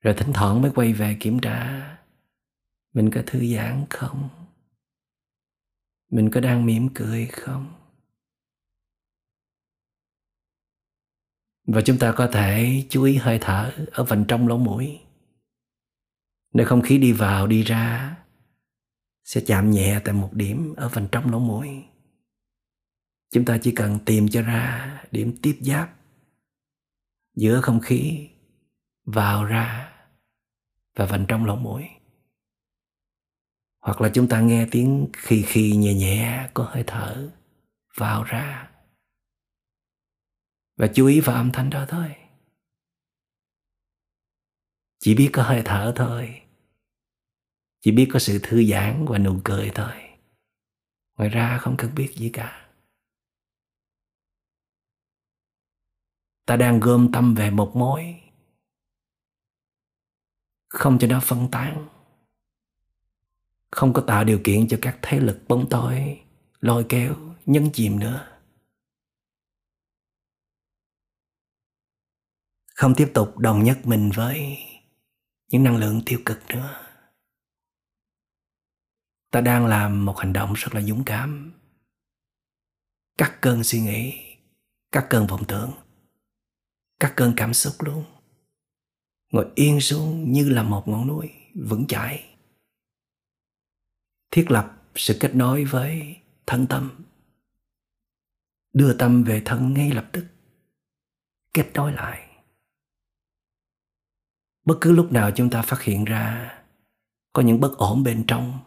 Rồi 0.00 0.14
thỉnh 0.18 0.32
thoảng 0.34 0.62
mới 0.62 0.70
quay 0.74 0.92
về 0.92 1.16
kiểm 1.20 1.38
tra 1.42 1.88
mình 2.92 3.10
có 3.14 3.22
thư 3.26 3.54
giãn 3.54 3.86
không? 3.90 4.28
Mình 6.08 6.30
có 6.32 6.40
đang 6.40 6.66
mỉm 6.66 6.88
cười 6.94 7.26
không? 7.26 7.81
Và 11.66 11.80
chúng 11.80 11.98
ta 11.98 12.12
có 12.12 12.26
thể 12.26 12.84
chú 12.88 13.02
ý 13.02 13.16
hơi 13.16 13.38
thở 13.40 13.72
ở 13.92 14.04
phần 14.04 14.24
trong 14.28 14.48
lỗ 14.48 14.58
mũi. 14.58 15.00
Nơi 16.54 16.66
không 16.66 16.82
khí 16.82 16.98
đi 16.98 17.12
vào, 17.12 17.46
đi 17.46 17.62
ra, 17.62 18.16
sẽ 19.24 19.40
chạm 19.46 19.70
nhẹ 19.70 20.00
tại 20.04 20.14
một 20.14 20.32
điểm 20.32 20.74
ở 20.76 20.88
phần 20.88 21.08
trong 21.12 21.30
lỗ 21.30 21.38
mũi. 21.38 21.84
Chúng 23.30 23.44
ta 23.44 23.58
chỉ 23.62 23.72
cần 23.72 23.98
tìm 24.04 24.28
cho 24.28 24.42
ra 24.42 25.00
điểm 25.10 25.36
tiếp 25.42 25.58
giáp 25.60 25.90
giữa 27.34 27.60
không 27.60 27.80
khí 27.80 28.28
vào 29.04 29.44
ra 29.44 29.92
và 30.96 31.06
phần 31.06 31.24
trong 31.28 31.44
lỗ 31.44 31.56
mũi. 31.56 31.84
Hoặc 33.80 34.00
là 34.00 34.10
chúng 34.14 34.28
ta 34.28 34.40
nghe 34.40 34.66
tiếng 34.70 35.08
khi 35.12 35.42
khi 35.42 35.76
nhẹ 35.76 35.94
nhẹ 35.94 36.50
có 36.54 36.64
hơi 36.64 36.84
thở 36.86 37.30
vào 37.96 38.24
ra 38.24 38.71
và 40.76 40.88
chú 40.94 41.06
ý 41.06 41.20
vào 41.20 41.36
âm 41.36 41.50
thanh 41.52 41.70
đó 41.70 41.86
thôi. 41.88 42.16
Chỉ 44.98 45.14
biết 45.14 45.30
có 45.32 45.42
hơi 45.42 45.62
thở 45.64 45.92
thôi. 45.96 46.42
Chỉ 47.80 47.90
biết 47.90 48.08
có 48.12 48.18
sự 48.18 48.40
thư 48.42 48.64
giãn 48.64 49.06
và 49.08 49.18
nụ 49.18 49.40
cười 49.44 49.70
thôi. 49.74 49.92
Ngoài 51.16 51.28
ra 51.28 51.58
không 51.58 51.76
cần 51.78 51.94
biết 51.94 52.12
gì 52.16 52.30
cả. 52.32 52.70
Ta 56.46 56.56
đang 56.56 56.80
gom 56.80 57.12
tâm 57.12 57.34
về 57.34 57.50
một 57.50 57.72
mối. 57.74 58.20
Không 60.68 60.98
cho 60.98 61.06
nó 61.06 61.20
phân 61.22 61.48
tán. 61.50 61.88
Không 63.70 63.92
có 63.92 64.04
tạo 64.06 64.24
điều 64.24 64.40
kiện 64.44 64.68
cho 64.68 64.78
các 64.82 64.98
thế 65.02 65.20
lực 65.20 65.40
bóng 65.48 65.68
tối, 65.70 66.20
lôi 66.60 66.86
kéo, 66.88 67.14
nhấn 67.46 67.70
chìm 67.72 67.98
nữa. 67.98 68.31
Không 72.82 72.94
tiếp 72.94 73.10
tục 73.14 73.38
đồng 73.38 73.64
nhất 73.64 73.78
mình 73.84 74.10
với 74.14 74.58
những 75.50 75.64
năng 75.64 75.76
lượng 75.76 76.02
tiêu 76.06 76.20
cực 76.24 76.38
nữa. 76.48 76.80
Ta 79.30 79.40
đang 79.40 79.66
làm 79.66 80.04
một 80.04 80.18
hành 80.18 80.32
động 80.32 80.52
rất 80.56 80.74
là 80.74 80.80
dũng 80.80 81.04
cảm. 81.04 81.52
Cắt 83.18 83.38
cơn 83.40 83.64
suy 83.64 83.80
nghĩ 83.80 84.12
cắt 84.92 85.06
cơn 85.10 85.26
vọng 85.26 85.44
tưởng 85.48 85.70
cắt 87.00 87.12
cơn 87.16 87.32
cảm 87.36 87.54
xúc 87.54 87.74
luôn. 87.78 88.04
Ngồi 89.32 89.46
yên 89.54 89.80
xuống 89.80 90.32
như 90.32 90.48
là 90.48 90.62
một 90.62 90.88
ngọn 90.88 91.06
núi 91.06 91.30
vững 91.54 91.86
chãi. 91.86 92.36
Thiết 94.30 94.50
lập 94.50 94.82
sự 94.94 95.16
kết 95.20 95.34
nối 95.34 95.64
với 95.64 96.16
thân 96.46 96.66
tâm. 96.66 97.04
Đưa 98.72 98.96
tâm 98.98 99.24
về 99.24 99.42
thân 99.44 99.74
ngay 99.74 99.90
lập 99.90 100.08
tức. 100.12 100.26
Kết 101.54 101.70
nối 101.74 101.92
lại 101.92 102.31
bất 104.64 104.78
cứ 104.80 104.92
lúc 104.92 105.12
nào 105.12 105.30
chúng 105.30 105.50
ta 105.50 105.62
phát 105.62 105.82
hiện 105.82 106.04
ra 106.04 106.54
có 107.32 107.42
những 107.42 107.60
bất 107.60 107.78
ổn 107.78 108.02
bên 108.02 108.24
trong 108.26 108.58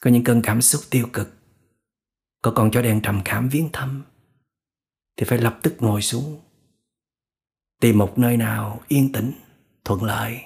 có 0.00 0.10
những 0.10 0.24
cơn 0.24 0.42
cảm 0.42 0.62
xúc 0.62 0.82
tiêu 0.90 1.06
cực 1.12 1.28
có 2.42 2.52
còn 2.56 2.70
cho 2.70 2.82
đen 2.82 3.00
trầm 3.02 3.20
cảm 3.24 3.48
viếng 3.48 3.68
thăm 3.72 4.04
thì 5.16 5.24
phải 5.24 5.38
lập 5.38 5.58
tức 5.62 5.76
ngồi 5.78 6.02
xuống 6.02 6.40
tìm 7.80 7.98
một 7.98 8.18
nơi 8.18 8.36
nào 8.36 8.80
yên 8.88 9.12
tĩnh 9.12 9.32
thuận 9.84 10.02
lợi 10.02 10.40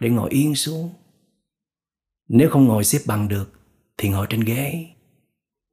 để 0.00 0.10
ngồi 0.10 0.30
yên 0.30 0.54
xuống 0.54 0.94
nếu 2.28 2.50
không 2.50 2.64
ngồi 2.64 2.84
xếp 2.84 3.00
bằng 3.06 3.28
được 3.28 3.56
thì 3.98 4.08
ngồi 4.08 4.26
trên 4.30 4.40
ghế. 4.40 4.86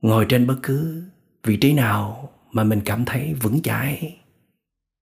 Ngồi 0.01 0.25
trên 0.29 0.47
bất 0.47 0.59
cứ 0.63 1.03
vị 1.43 1.57
trí 1.57 1.73
nào 1.73 2.29
mà 2.51 2.63
mình 2.63 2.81
cảm 2.85 3.05
thấy 3.05 3.33
vững 3.33 3.61
chãi, 3.61 4.17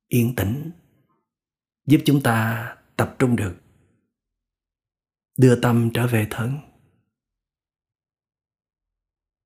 yên 0.08 0.36
tĩnh, 0.36 0.72
giúp 1.92 2.02
chúng 2.06 2.24
ta 2.24 2.68
tập 2.96 3.16
trung 3.20 3.36
được. 3.36 3.56
Đưa 5.38 5.62
tâm 5.62 5.92
trở 5.94 6.08
về 6.08 6.28
thân. 6.30 6.58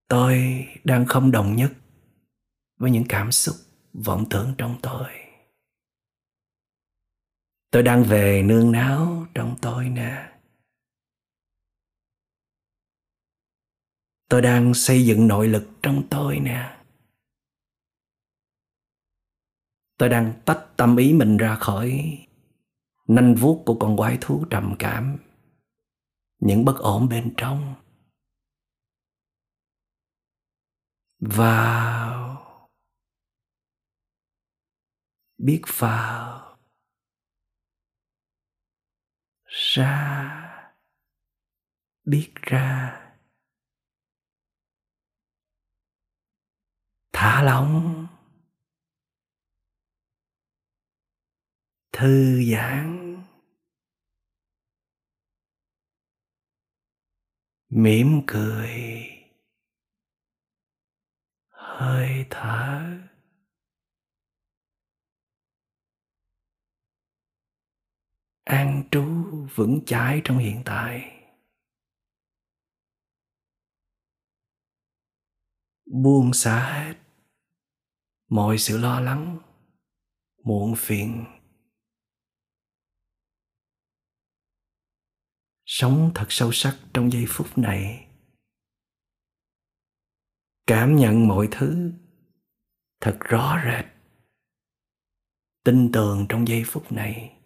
Tôi 0.07 0.65
đang 0.83 1.05
không 1.05 1.31
đồng 1.31 1.55
nhất 1.55 1.71
với 2.77 2.91
những 2.91 3.05
cảm 3.09 3.31
xúc 3.31 3.55
vọng 3.93 4.25
tưởng 4.29 4.55
trong 4.57 4.79
tôi. 4.81 5.25
tôi 7.75 7.83
đang 7.83 8.03
về 8.03 8.43
nương 8.43 8.71
náu 8.71 9.27
trong 9.33 9.55
tôi 9.61 9.89
nè 9.89 10.31
tôi 14.29 14.41
đang 14.41 14.73
xây 14.73 15.05
dựng 15.05 15.27
nội 15.27 15.47
lực 15.47 15.69
trong 15.81 16.07
tôi 16.09 16.39
nè 16.39 16.77
tôi 19.97 20.09
đang 20.09 20.33
tách 20.45 20.67
tâm 20.77 20.95
ý 20.97 21.13
mình 21.13 21.37
ra 21.37 21.55
khỏi 21.55 22.17
nanh 23.07 23.35
vuốt 23.35 23.63
của 23.65 23.77
con 23.79 23.97
quái 23.97 24.17
thú 24.21 24.45
trầm 24.49 24.75
cảm. 24.79 25.17
Những 26.39 26.65
bất 26.65 26.75
ổn 26.79 27.09
bên 27.09 27.33
trong. 27.37 27.75
Vào. 31.19 32.15
Biết 35.37 35.61
vào. 35.77 36.57
Ra. 39.45 40.41
Biết 42.03 42.33
ra. 42.41 43.01
Thả 47.13 47.43
lỏng. 47.43 48.04
Thư 51.97 52.43
giãn. 52.51 53.15
Mỉm 57.69 58.21
cười. 58.27 58.69
Hơi 61.49 62.25
thở. 62.29 62.81
An 68.43 68.83
trú 68.91 69.03
vững 69.55 69.79
chãi 69.85 70.21
trong 70.23 70.37
hiện 70.37 70.61
tại. 70.65 71.23
Buông 75.85 76.33
xả 76.33 76.73
hết 76.73 76.95
mọi 78.27 78.57
sự 78.57 78.77
lo 78.77 78.99
lắng, 78.99 79.39
muộn 80.43 80.73
phiền. 80.77 81.34
Sống 85.77 86.11
thật 86.15 86.25
sâu 86.29 86.51
sắc 86.51 86.79
trong 86.93 87.11
giây 87.11 87.25
phút 87.27 87.57
này. 87.57 88.07
Cảm 90.67 90.95
nhận 90.95 91.27
mọi 91.27 91.47
thứ 91.51 91.91
thật 93.01 93.17
rõ 93.19 93.61
rệt, 93.65 93.85
tin 95.63 95.89
tưởng 95.93 96.25
trong 96.29 96.47
giây 96.47 96.63
phút 96.65 96.91
này, 96.91 97.37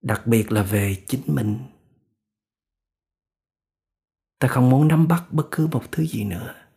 đặc 0.00 0.22
biệt 0.26 0.52
là 0.52 0.62
về 0.62 1.04
chính 1.08 1.22
mình. 1.26 1.58
Ta 4.38 4.48
không 4.48 4.70
muốn 4.70 4.88
nắm 4.88 5.08
bắt 5.08 5.26
bất 5.30 5.48
cứ 5.50 5.66
một 5.66 5.84
thứ 5.92 6.06
gì 6.06 6.24
nữa. 6.24 6.68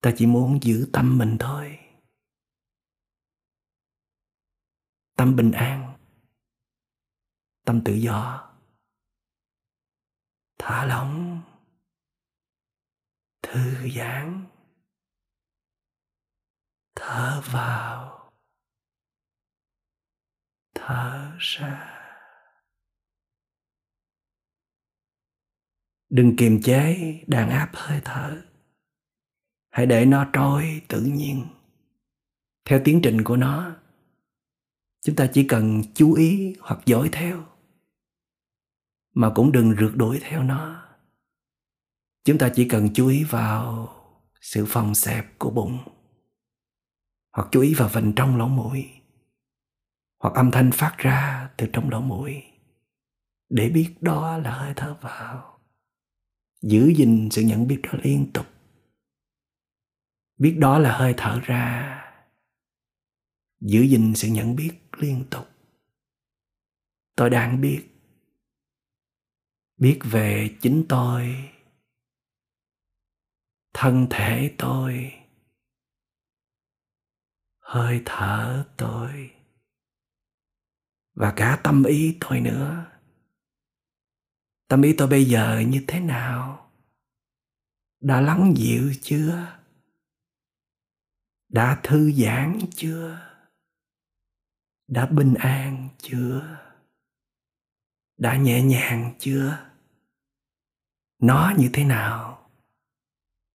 Ta 0.00 0.12
chỉ 0.16 0.26
muốn 0.26 0.58
giữ 0.62 0.90
tâm 0.92 1.18
mình 1.18 1.36
thôi. 1.40 1.78
Tâm 5.16 5.36
bình 5.36 5.52
an 5.52 5.89
tâm 7.70 7.82
tự 7.84 7.92
do. 7.92 8.50
Thả 10.58 10.86
lỏng. 10.86 11.42
Thư 13.42 13.88
giãn. 13.96 14.46
Thở 16.94 17.42
vào. 17.52 18.30
Thở 20.74 21.36
ra. 21.38 21.96
Đừng 26.08 26.36
kiềm 26.38 26.62
chế 26.62 26.96
đàn 27.26 27.50
áp 27.50 27.70
hơi 27.74 28.00
thở. 28.04 28.42
Hãy 29.70 29.86
để 29.86 30.06
nó 30.06 30.30
trôi 30.32 30.82
tự 30.88 31.00
nhiên. 31.02 31.46
Theo 32.64 32.80
tiến 32.84 33.00
trình 33.02 33.24
của 33.24 33.36
nó, 33.36 33.76
chúng 35.00 35.16
ta 35.16 35.30
chỉ 35.32 35.46
cần 35.48 35.82
chú 35.94 36.14
ý 36.14 36.56
hoặc 36.60 36.80
dõi 36.86 37.08
theo 37.12 37.49
mà 39.14 39.32
cũng 39.34 39.52
đừng 39.52 39.74
rượt 39.80 39.92
đuổi 39.96 40.20
theo 40.22 40.42
nó. 40.42 40.86
Chúng 42.24 42.38
ta 42.38 42.50
chỉ 42.54 42.68
cần 42.68 42.88
chú 42.94 43.08
ý 43.08 43.24
vào 43.24 43.88
sự 44.40 44.66
phòng 44.68 44.94
xẹp 44.94 45.38
của 45.38 45.50
bụng. 45.50 45.78
Hoặc 47.32 47.48
chú 47.52 47.60
ý 47.60 47.74
vào 47.74 47.88
vành 47.88 48.12
trong 48.16 48.36
lỗ 48.36 48.48
mũi. 48.48 48.88
Hoặc 50.18 50.34
âm 50.34 50.50
thanh 50.50 50.70
phát 50.72 50.94
ra 50.98 51.50
từ 51.56 51.66
trong 51.72 51.90
lỗ 51.90 52.00
mũi. 52.00 52.42
Để 53.48 53.68
biết 53.68 53.94
đó 54.00 54.38
là 54.38 54.50
hơi 54.50 54.72
thở 54.76 54.96
vào. 55.00 55.60
Giữ 56.62 56.92
gìn 56.96 57.28
sự 57.30 57.42
nhận 57.42 57.66
biết 57.66 57.80
đó 57.82 57.90
liên 58.02 58.30
tục. 58.34 58.46
Biết 60.38 60.56
đó 60.58 60.78
là 60.78 60.98
hơi 60.98 61.14
thở 61.16 61.40
ra. 61.42 61.96
Giữ 63.60 63.82
gìn 63.82 64.14
sự 64.14 64.28
nhận 64.28 64.56
biết 64.56 64.72
liên 64.98 65.24
tục. 65.30 65.48
Tôi 67.16 67.30
đang 67.30 67.60
biết 67.60 67.86
biết 69.80 70.00
về 70.04 70.56
chính 70.60 70.84
tôi, 70.88 71.50
thân 73.72 74.06
thể 74.10 74.54
tôi, 74.58 75.12
hơi 77.58 78.02
thở 78.04 78.66
tôi, 78.76 79.30
và 81.14 81.32
cả 81.36 81.60
tâm 81.64 81.84
ý 81.84 82.16
tôi 82.20 82.40
nữa. 82.40 82.86
Tâm 84.68 84.82
ý 84.82 84.94
tôi 84.98 85.08
bây 85.08 85.24
giờ 85.24 85.60
như 85.68 85.84
thế 85.88 86.00
nào? 86.00 86.70
Đã 88.00 88.20
lắng 88.20 88.54
dịu 88.56 88.92
chưa? 89.02 89.58
Đã 91.48 91.80
thư 91.82 92.12
giãn 92.12 92.58
chưa? 92.74 93.20
Đã 94.86 95.06
bình 95.06 95.34
an 95.34 95.88
chưa? 95.98 96.58
Đã 98.16 98.36
nhẹ 98.36 98.62
nhàng 98.62 99.14
chưa? 99.18 99.69
Nó 101.20 101.52
như 101.58 101.70
thế 101.72 101.84
nào? 101.84 102.50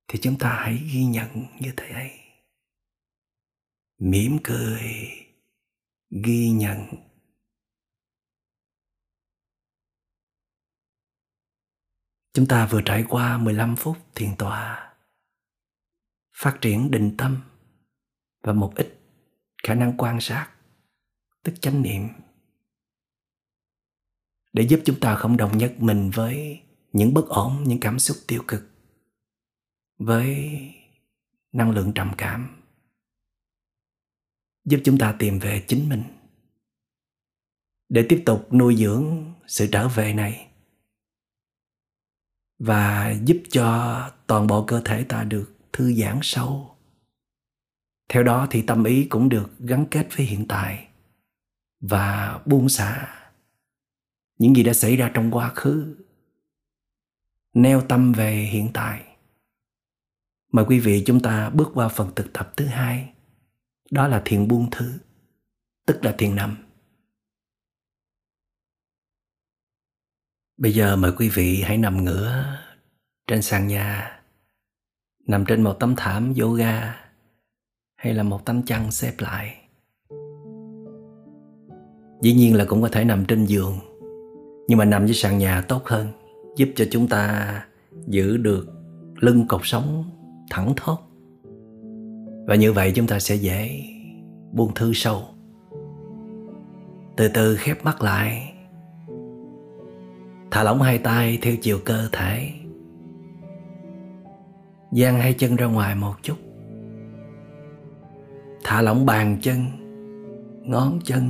Thì 0.07 0.19
chúng 0.21 0.37
ta 0.39 0.49
hãy 0.49 0.77
ghi 0.93 1.05
nhận 1.05 1.45
như 1.59 1.73
thế 1.77 1.89
ấy. 1.89 2.11
Mỉm 3.97 4.37
cười, 4.43 5.09
ghi 6.09 6.49
nhận. 6.49 6.85
Chúng 12.33 12.47
ta 12.47 12.67
vừa 12.71 12.81
trải 12.85 13.05
qua 13.09 13.37
15 13.37 13.75
phút 13.75 13.97
thiền 14.15 14.35
tọa, 14.37 14.93
Phát 16.37 16.57
triển 16.61 16.91
định 16.91 17.15
tâm 17.17 17.41
Và 18.41 18.53
một 18.53 18.73
ít 18.75 18.99
khả 19.63 19.75
năng 19.75 19.97
quan 19.97 20.21
sát, 20.21 20.51
tức 21.43 21.53
chánh 21.61 21.81
niệm. 21.81 22.07
Để 24.53 24.63
giúp 24.63 24.81
chúng 24.85 24.99
ta 24.99 25.15
không 25.15 25.37
đồng 25.37 25.57
nhất 25.57 25.75
mình 25.79 26.11
với 26.13 26.64
những 26.95 27.13
bất 27.13 27.27
ổn, 27.27 27.63
những 27.63 27.79
cảm 27.79 27.99
xúc 27.99 28.17
tiêu 28.27 28.43
cực. 28.47 28.69
Với 29.97 30.49
năng 31.51 31.71
lượng 31.71 31.91
trầm 31.95 32.11
cảm, 32.17 32.61
giúp 34.65 34.81
chúng 34.83 34.97
ta 34.97 35.15
tìm 35.19 35.39
về 35.39 35.65
chính 35.67 35.89
mình. 35.89 36.03
Để 37.89 38.05
tiếp 38.09 38.23
tục 38.25 38.53
nuôi 38.53 38.75
dưỡng 38.75 39.33
sự 39.47 39.67
trở 39.71 39.87
về 39.87 40.13
này 40.13 40.47
và 42.59 43.15
giúp 43.25 43.37
cho 43.51 43.99
toàn 44.27 44.47
bộ 44.47 44.65
cơ 44.65 44.81
thể 44.85 45.03
ta 45.03 45.23
được 45.23 45.55
thư 45.73 45.93
giãn 45.93 46.19
sâu. 46.21 46.75
Theo 48.09 48.23
đó 48.23 48.47
thì 48.51 48.61
tâm 48.61 48.83
ý 48.83 49.07
cũng 49.09 49.29
được 49.29 49.51
gắn 49.59 49.85
kết 49.91 50.07
với 50.17 50.25
hiện 50.25 50.45
tại 50.47 50.87
và 51.79 52.39
buông 52.45 52.69
xả 52.69 53.21
những 54.37 54.55
gì 54.55 54.63
đã 54.63 54.73
xảy 54.73 54.95
ra 54.95 55.11
trong 55.13 55.31
quá 55.31 55.51
khứ 55.55 56.04
neo 57.55 57.81
tâm 57.81 58.13
về 58.13 58.33
hiện 58.35 58.69
tại. 58.73 59.03
Mời 60.51 60.65
quý 60.65 60.79
vị 60.79 61.03
chúng 61.05 61.19
ta 61.19 61.49
bước 61.49 61.71
qua 61.73 61.87
phần 61.87 62.11
thực 62.15 62.33
tập 62.33 62.53
thứ 62.57 62.65
hai, 62.65 63.13
đó 63.91 64.07
là 64.07 64.21
thiền 64.25 64.47
buông 64.47 64.69
thư 64.71 64.93
tức 65.85 66.05
là 66.05 66.15
thiền 66.17 66.35
nằm. 66.35 66.57
Bây 70.57 70.73
giờ 70.73 70.95
mời 70.95 71.11
quý 71.17 71.29
vị 71.29 71.61
hãy 71.61 71.77
nằm 71.77 72.03
ngửa 72.03 72.57
trên 73.27 73.41
sàn 73.41 73.67
nhà, 73.67 74.19
nằm 75.27 75.45
trên 75.47 75.63
một 75.63 75.77
tấm 75.79 75.93
thảm 75.97 76.33
yoga 76.41 77.01
hay 77.95 78.13
là 78.13 78.23
một 78.23 78.45
tấm 78.45 78.63
chăn 78.63 78.91
xếp 78.91 79.13
lại. 79.17 79.61
Dĩ 82.21 82.33
nhiên 82.33 82.55
là 82.55 82.65
cũng 82.67 82.81
có 82.81 82.89
thể 82.89 83.03
nằm 83.05 83.25
trên 83.25 83.45
giường, 83.45 83.79
nhưng 84.67 84.77
mà 84.77 84.85
nằm 84.85 85.05
dưới 85.05 85.15
sàn 85.15 85.37
nhà 85.37 85.61
tốt 85.61 85.81
hơn 85.85 86.24
giúp 86.55 86.69
cho 86.75 86.85
chúng 86.91 87.07
ta 87.07 87.65
giữ 88.07 88.37
được 88.37 88.67
lưng 89.15 89.47
cột 89.47 89.61
sống 89.63 90.03
thẳng 90.49 90.73
thốt. 90.75 90.97
Và 92.47 92.55
như 92.55 92.73
vậy 92.73 92.91
chúng 92.95 93.07
ta 93.07 93.19
sẽ 93.19 93.35
dễ 93.35 93.81
buông 94.51 94.73
thư 94.73 94.93
sâu. 94.93 95.23
Từ 97.17 97.27
từ 97.27 97.55
khép 97.55 97.85
mắt 97.85 98.01
lại. 98.01 98.53
Thả 100.51 100.63
lỏng 100.63 100.81
hai 100.81 100.97
tay 100.97 101.39
theo 101.41 101.55
chiều 101.61 101.79
cơ 101.85 102.09
thể. 102.11 102.49
Dang 104.91 105.19
hai 105.19 105.33
chân 105.33 105.55
ra 105.55 105.65
ngoài 105.65 105.95
một 105.95 106.13
chút. 106.21 106.35
Thả 108.63 108.81
lỏng 108.81 109.05
bàn 109.05 109.37
chân, 109.41 109.65
ngón 110.61 110.99
chân. 111.03 111.21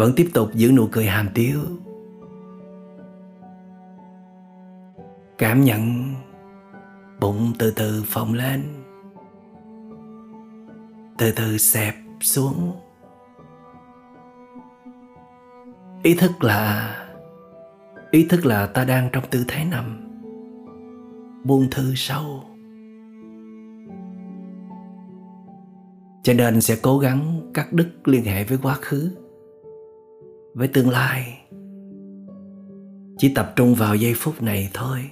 Vẫn 0.00 0.12
tiếp 0.16 0.30
tục 0.34 0.50
giữ 0.54 0.72
nụ 0.72 0.88
cười 0.92 1.04
hàm 1.04 1.28
tiếu. 1.34 1.58
Cảm 5.38 5.64
nhận 5.64 6.14
bụng 7.20 7.52
từ 7.58 7.70
từ 7.70 8.04
phồng 8.06 8.34
lên. 8.34 8.64
Từ 11.18 11.32
từ 11.36 11.58
xẹp 11.58 11.94
xuống. 12.20 12.72
Ý 16.02 16.14
thức 16.14 16.44
là, 16.44 16.96
ý 18.10 18.26
thức 18.28 18.46
là 18.46 18.66
ta 18.66 18.84
đang 18.84 19.08
trong 19.12 19.24
tư 19.30 19.44
thế 19.48 19.64
nằm. 19.64 20.10
Buông 21.44 21.68
thư 21.70 21.92
sâu 21.96 22.44
cho 26.22 26.32
nên 26.34 26.60
sẽ 26.60 26.76
cố 26.82 26.98
gắng 26.98 27.50
cắt 27.54 27.72
đứt 27.72 27.88
liên 28.04 28.24
hệ 28.24 28.44
với 28.44 28.58
quá 28.62 28.74
khứ 28.80 29.10
với 30.54 30.68
tương 30.68 30.90
lai. 30.90 31.40
Chỉ 33.18 33.34
tập 33.34 33.52
trung 33.56 33.74
vào 33.74 33.94
giây 33.94 34.14
phút 34.16 34.42
này 34.42 34.70
thôi. 34.74 35.10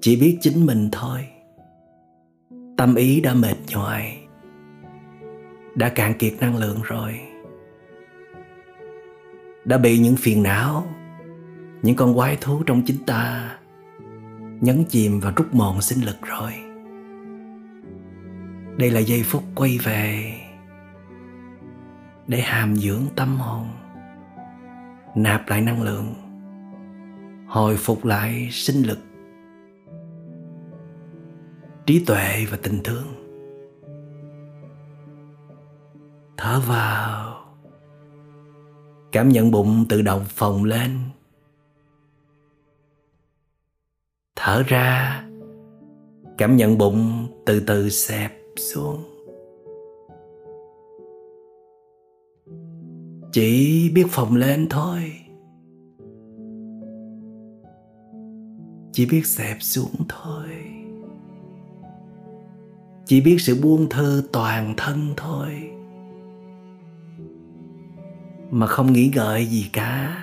Chỉ 0.00 0.16
biết 0.16 0.38
chính 0.40 0.66
mình 0.66 0.88
thôi. 0.92 1.20
Tâm 2.76 2.94
ý 2.94 3.20
đã 3.20 3.34
mệt 3.34 3.56
nhoài. 3.68 4.26
Đã 5.74 5.88
cạn 5.88 6.14
kiệt 6.18 6.32
năng 6.40 6.56
lượng 6.56 6.78
rồi. 6.82 7.20
Đã 9.64 9.78
bị 9.78 9.98
những 9.98 10.16
phiền 10.16 10.42
não, 10.42 10.86
những 11.82 11.96
con 11.96 12.14
quái 12.14 12.36
thú 12.40 12.62
trong 12.66 12.82
chính 12.86 13.04
ta 13.06 13.58
nhấn 14.60 14.84
chìm 14.88 15.20
và 15.20 15.32
rút 15.36 15.54
mòn 15.54 15.80
sinh 15.80 16.04
lực 16.04 16.16
rồi. 16.22 16.52
Đây 18.78 18.90
là 18.90 19.00
giây 19.00 19.22
phút 19.22 19.42
quay 19.54 19.78
về 19.84 20.32
để 22.26 22.40
hàm 22.40 22.76
dưỡng 22.76 23.02
tâm 23.16 23.36
hồn. 23.36 23.68
Nạp 25.14 25.48
lại 25.48 25.60
năng 25.60 25.82
lượng, 25.82 26.14
hồi 27.48 27.76
phục 27.76 28.04
lại 28.04 28.48
sinh 28.50 28.82
lực, 28.82 28.98
trí 31.86 32.04
tuệ 32.04 32.46
và 32.50 32.58
tình 32.62 32.80
thương. 32.84 33.06
Thở 36.36 36.60
vào, 36.60 37.44
cảm 39.12 39.28
nhận 39.28 39.50
bụng 39.50 39.84
tự 39.88 40.02
động 40.02 40.24
phồng 40.28 40.64
lên. 40.64 40.98
Thở 44.36 44.62
ra, 44.66 45.20
cảm 46.38 46.56
nhận 46.56 46.78
bụng 46.78 47.28
từ 47.46 47.60
từ 47.60 47.88
xẹp 47.88 48.32
xuống. 48.56 49.13
Chỉ 53.34 53.90
biết 53.94 54.06
phồng 54.10 54.36
lên 54.36 54.66
thôi. 54.70 55.12
Chỉ 58.92 59.06
biết 59.06 59.26
xẹp 59.26 59.56
xuống 59.60 59.94
thôi. 60.08 60.48
Chỉ 63.04 63.20
biết 63.20 63.36
sự 63.40 63.62
buông 63.62 63.88
thư 63.90 64.28
toàn 64.32 64.74
thân 64.76 65.14
thôi. 65.16 65.70
Mà 68.50 68.66
không 68.66 68.92
nghĩ 68.92 69.10
ngợi 69.14 69.46
gì 69.46 69.70
cả. 69.72 70.16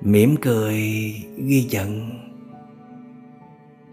Mỉm 0.00 0.34
cười 0.40 0.80
ghi 1.36 1.66
nhận 1.70 2.10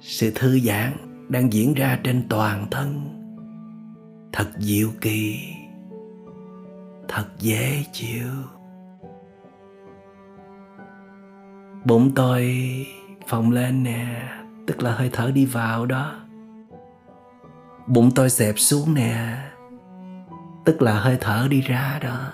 sự 0.02 0.32
thư 0.36 0.60
giãn 0.60 0.92
đang 1.30 1.54
diễn 1.54 1.74
ra 1.74 2.00
trên 2.04 2.24
toàn 2.30 2.68
thân. 2.72 3.02
Thật 4.32 4.48
diệu 4.60 4.89
kỳ 5.02 5.59
thật 7.12 7.26
dễ 7.39 7.84
chịu. 7.91 8.28
Bụng 11.86 12.12
tôi 12.15 12.58
phồng 13.28 13.52
lên 13.52 13.84
nè, 13.84 14.24
tức 14.67 14.84
là 14.84 14.91
hơi 14.91 15.10
thở 15.13 15.32
đi 15.32 15.45
vào 15.45 15.86
đó. 15.86 16.15
Bụng 17.88 18.12
tôi 18.15 18.30
xẹp 18.30 18.60
xuống 18.60 18.93
nè, 18.93 19.38
tức 20.65 20.82
là 20.82 21.00
hơi 21.00 21.17
thở 21.22 21.48
đi 21.50 21.62
ra 21.62 22.00
đó. 22.04 22.32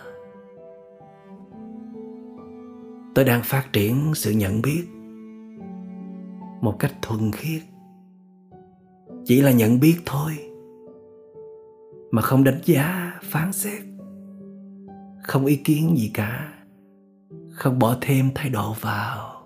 Tôi 3.15 3.25
đang 3.25 3.43
phát 3.43 3.73
triển 3.73 4.11
sự 4.15 4.31
nhận 4.31 4.61
biết 4.61 4.87
một 6.61 6.75
cách 6.79 6.93
thuần 7.01 7.31
khiết. 7.31 7.61
Chỉ 9.25 9.41
là 9.41 9.51
nhận 9.51 9.79
biết 9.79 9.97
thôi, 10.05 10.37
mà 12.11 12.21
không 12.21 12.43
đánh 12.43 12.59
giá, 12.65 13.13
phán 13.23 13.53
xét 13.53 13.81
không 15.27 15.45
ý 15.45 15.55
kiến 15.55 15.97
gì 15.97 16.11
cả, 16.13 16.53
không 17.51 17.79
bỏ 17.79 17.97
thêm 18.01 18.29
thái 18.35 18.49
độ 18.49 18.73
vào. 18.81 19.45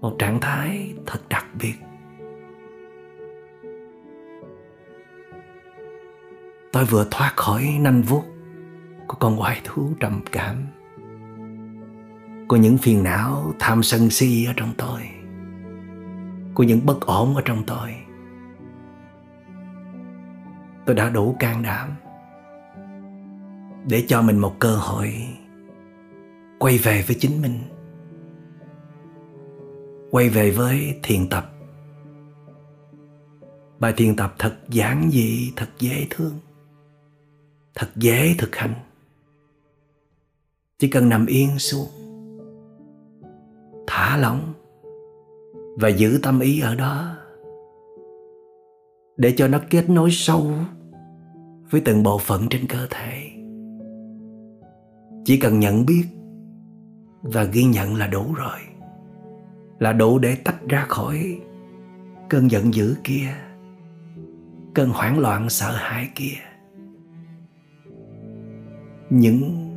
Một 0.00 0.16
trạng 0.18 0.40
thái 0.40 0.94
thật 1.06 1.20
đặc 1.28 1.46
biệt. 1.60 1.74
Tôi 6.72 6.84
vừa 6.84 7.06
thoát 7.10 7.32
khỏi 7.36 7.76
nanh 7.80 8.02
vuốt 8.02 8.22
của 9.06 9.16
con 9.20 9.38
quái 9.38 9.60
thú 9.64 9.90
trầm 10.00 10.20
cảm, 10.32 10.66
của 12.48 12.56
những 12.56 12.78
phiền 12.78 13.02
não 13.02 13.52
tham 13.58 13.82
sân 13.82 14.10
si 14.10 14.44
ở 14.44 14.52
trong 14.56 14.72
tôi, 14.78 15.00
của 16.54 16.62
những 16.62 16.86
bất 16.86 17.00
ổn 17.00 17.34
ở 17.34 17.42
trong 17.44 17.62
tôi. 17.66 17.94
Tôi 20.86 20.96
đã 20.96 21.10
đủ 21.10 21.36
can 21.38 21.62
đảm 21.62 21.88
để 23.88 24.04
cho 24.08 24.22
mình 24.22 24.38
một 24.38 24.54
cơ 24.58 24.76
hội 24.76 25.12
quay 26.58 26.78
về 26.78 27.04
với 27.06 27.16
chính 27.20 27.42
mình, 27.42 27.58
quay 30.10 30.28
về 30.28 30.50
với 30.50 31.00
thiền 31.02 31.28
tập. 31.28 31.52
Bài 33.78 33.94
thiền 33.96 34.16
tập 34.16 34.34
thật 34.38 34.56
giản 34.68 35.10
dị, 35.12 35.52
thật 35.56 35.68
dễ 35.78 36.06
thương, 36.10 36.32
thật 37.74 37.88
dễ 37.96 38.34
thực 38.38 38.56
hành. 38.56 38.74
Chỉ 40.78 40.88
cần 40.88 41.08
nằm 41.08 41.26
yên 41.26 41.58
xuống, 41.58 41.88
thả 43.86 44.16
lỏng 44.16 44.52
và 45.76 45.88
giữ 45.88 46.18
tâm 46.22 46.40
ý 46.40 46.60
ở 46.60 46.74
đó, 46.74 47.16
để 49.16 49.34
cho 49.36 49.48
nó 49.48 49.60
kết 49.70 49.90
nối 49.90 50.10
sâu 50.10 50.52
với 51.70 51.80
từng 51.84 52.02
bộ 52.02 52.18
phận 52.18 52.46
trên 52.50 52.66
cơ 52.68 52.86
thể 52.90 53.35
chỉ 55.26 55.38
cần 55.38 55.60
nhận 55.60 55.86
biết 55.86 56.04
và 57.22 57.44
ghi 57.44 57.64
nhận 57.64 57.94
là 57.94 58.06
đủ 58.06 58.34
rồi, 58.34 58.58
là 59.78 59.92
đủ 59.92 60.18
để 60.18 60.36
tách 60.44 60.68
ra 60.68 60.84
khỏi 60.88 61.40
cơn 62.28 62.50
giận 62.50 62.74
dữ 62.74 62.96
kia, 63.04 63.28
cơn 64.74 64.90
hoảng 64.90 65.18
loạn 65.18 65.48
sợ 65.48 65.76
hãi 65.76 66.08
kia. 66.14 66.38
Những 69.10 69.72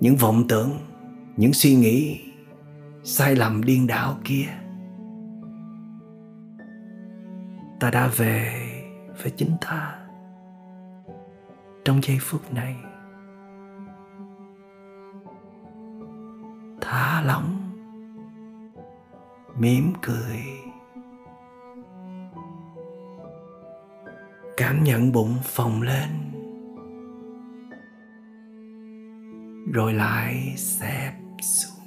những 0.00 0.16
vọng 0.16 0.44
tưởng, 0.48 0.70
những 1.36 1.52
suy 1.52 1.74
nghĩ 1.74 2.20
sai 3.02 3.36
lầm 3.36 3.64
điên 3.64 3.86
đảo 3.86 4.18
kia, 4.24 4.46
ta 7.80 7.90
đã 7.90 8.10
về 8.16 8.52
với 9.22 9.32
chính 9.36 9.52
ta 9.60 9.98
trong 11.84 12.00
giây 12.02 12.18
phút 12.20 12.54
này. 12.54 12.76
Thả 16.90 17.22
lỏng, 17.26 17.56
mỉm 19.58 19.92
cười, 20.02 20.42
cảm 24.56 24.84
nhận 24.84 25.12
bụng 25.12 25.34
phồng 25.42 25.82
lên, 25.82 26.08
rồi 29.72 29.92
lại 29.92 30.54
xẹp 30.56 31.14
xuống. 31.42 31.86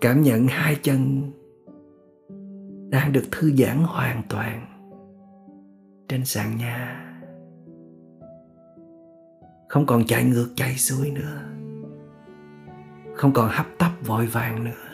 Cảm 0.00 0.22
nhận 0.22 0.46
hai 0.46 0.74
chân 0.82 1.32
đang 2.90 3.12
được 3.12 3.24
thư 3.32 3.52
giãn 3.56 3.78
hoàn 3.78 4.22
toàn 4.28 4.66
trên 6.08 6.24
sàn 6.24 6.56
nhà 6.56 7.05
không 9.68 9.86
còn 9.86 10.04
chạy 10.04 10.24
ngược, 10.24 10.48
chạy 10.56 10.74
xuôi 10.74 11.10
nữa. 11.10 11.42
Không 13.14 13.32
còn 13.32 13.48
hấp 13.48 13.66
tấp, 13.78 13.90
vội 14.06 14.26
vàng 14.26 14.64
nữa. 14.64 14.86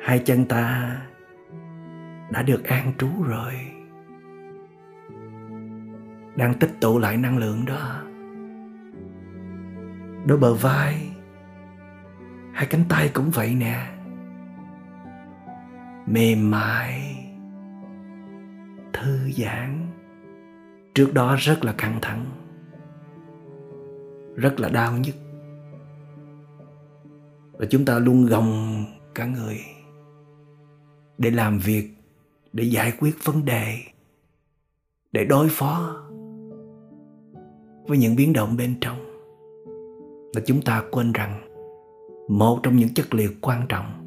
Hai 0.00 0.18
chân 0.18 0.44
ta 0.44 0.96
đã 2.30 2.42
được 2.42 2.64
an 2.64 2.92
trú 2.98 3.08
rồi. 3.22 3.52
Đang 6.36 6.54
tích 6.60 6.70
tụ 6.80 6.98
lại 6.98 7.16
năng 7.16 7.38
lượng 7.38 7.64
đó. 7.64 8.02
Đôi 10.26 10.38
bờ 10.38 10.54
vai, 10.54 11.10
hai 12.52 12.66
cánh 12.66 12.84
tay 12.88 13.10
cũng 13.14 13.30
vậy 13.30 13.54
nè. 13.54 13.86
Mềm 16.06 16.50
mại, 16.50 17.16
thư 18.92 19.30
giãn. 19.30 19.86
Trước 20.94 21.14
đó 21.14 21.36
rất 21.38 21.64
là 21.64 21.74
căng 21.78 21.98
thẳng 22.02 22.24
rất 24.34 24.60
là 24.60 24.68
đau 24.68 24.98
nhức 24.98 25.14
và 27.52 27.66
chúng 27.70 27.84
ta 27.84 27.98
luôn 27.98 28.26
gồng 28.26 28.84
cả 29.14 29.26
người 29.26 29.58
để 31.18 31.30
làm 31.30 31.58
việc, 31.58 31.88
để 32.52 32.64
giải 32.64 32.92
quyết 33.00 33.14
vấn 33.24 33.44
đề, 33.44 33.76
để 35.12 35.24
đối 35.24 35.48
phó 35.48 35.96
với 37.86 37.98
những 37.98 38.16
biến 38.16 38.32
động 38.32 38.56
bên 38.56 38.74
trong. 38.80 38.98
Là 40.34 40.42
chúng 40.46 40.62
ta 40.62 40.82
quên 40.90 41.12
rằng 41.12 41.40
một 42.28 42.60
trong 42.62 42.76
những 42.76 42.94
chất 42.94 43.14
liệu 43.14 43.30
quan 43.40 43.66
trọng 43.68 43.98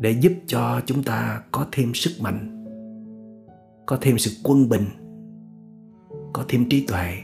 để 0.00 0.10
giúp 0.10 0.32
cho 0.46 0.80
chúng 0.86 1.02
ta 1.02 1.42
có 1.52 1.66
thêm 1.72 1.94
sức 1.94 2.10
mạnh, 2.20 2.66
có 3.86 3.98
thêm 4.00 4.18
sự 4.18 4.30
quân 4.44 4.68
bình, 4.68 4.86
có 6.32 6.44
thêm 6.48 6.68
trí 6.68 6.86
tuệ 6.86 7.22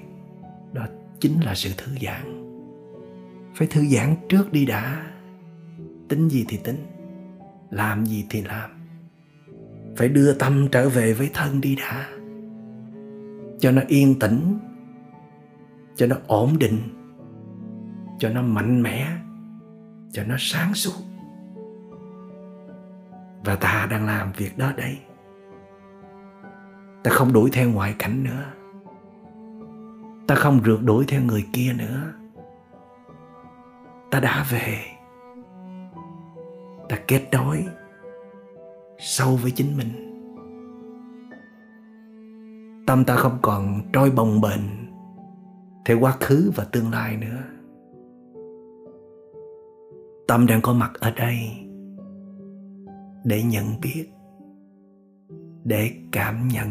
chính 1.22 1.40
là 1.40 1.54
sự 1.54 1.70
thư 1.76 1.92
giãn. 2.02 2.52
Phải 3.54 3.68
thư 3.70 3.86
giãn 3.86 4.16
trước 4.28 4.52
đi 4.52 4.66
đã. 4.66 5.06
Tính 6.08 6.28
gì 6.28 6.44
thì 6.48 6.56
tính, 6.56 6.86
làm 7.70 8.06
gì 8.06 8.26
thì 8.30 8.42
làm. 8.42 8.70
Phải 9.96 10.08
đưa 10.08 10.32
tâm 10.34 10.68
trở 10.72 10.88
về 10.88 11.12
với 11.12 11.30
thân 11.34 11.60
đi 11.60 11.76
đã. 11.76 12.08
Cho 13.58 13.70
nó 13.70 13.82
yên 13.88 14.18
tĩnh, 14.18 14.58
cho 15.96 16.06
nó 16.06 16.16
ổn 16.26 16.58
định, 16.58 16.78
cho 18.18 18.28
nó 18.28 18.42
mạnh 18.42 18.82
mẽ, 18.82 19.16
cho 20.12 20.24
nó 20.24 20.34
sáng 20.38 20.74
suốt. 20.74 21.02
Và 23.44 23.56
ta 23.56 23.88
đang 23.90 24.06
làm 24.06 24.32
việc 24.32 24.58
đó 24.58 24.72
đây. 24.76 24.98
Ta 27.04 27.10
không 27.10 27.32
đuổi 27.32 27.50
theo 27.52 27.70
ngoại 27.70 27.94
cảnh 27.98 28.24
nữa 28.24 28.44
ta 30.26 30.34
không 30.34 30.60
rượt 30.64 30.78
đuổi 30.84 31.04
theo 31.08 31.22
người 31.22 31.46
kia 31.52 31.72
nữa. 31.78 32.12
Ta 34.10 34.20
đã 34.20 34.46
về. 34.50 34.78
Ta 36.88 36.98
kết 37.08 37.28
nối 37.32 37.66
sâu 38.98 39.36
với 39.36 39.50
chính 39.50 39.76
mình. 39.76 40.08
Tâm 42.86 43.04
ta 43.04 43.16
không 43.16 43.38
còn 43.42 43.80
trôi 43.92 44.10
bồng 44.10 44.40
bềnh 44.40 44.60
theo 45.84 45.98
quá 46.00 46.16
khứ 46.20 46.50
và 46.56 46.64
tương 46.64 46.90
lai 46.90 47.16
nữa. 47.16 47.38
Tâm 50.28 50.46
đang 50.46 50.60
có 50.62 50.72
mặt 50.72 50.92
ở 51.00 51.10
đây 51.10 51.36
để 53.24 53.42
nhận 53.42 53.80
biết, 53.80 54.10
để 55.64 55.90
cảm 56.12 56.48
nhận 56.48 56.68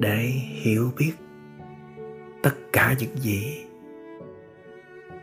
để 0.00 0.18
hiểu 0.62 0.92
biết 0.98 1.12
tất 2.42 2.54
cả 2.72 2.94
những 2.98 3.16
gì 3.16 3.66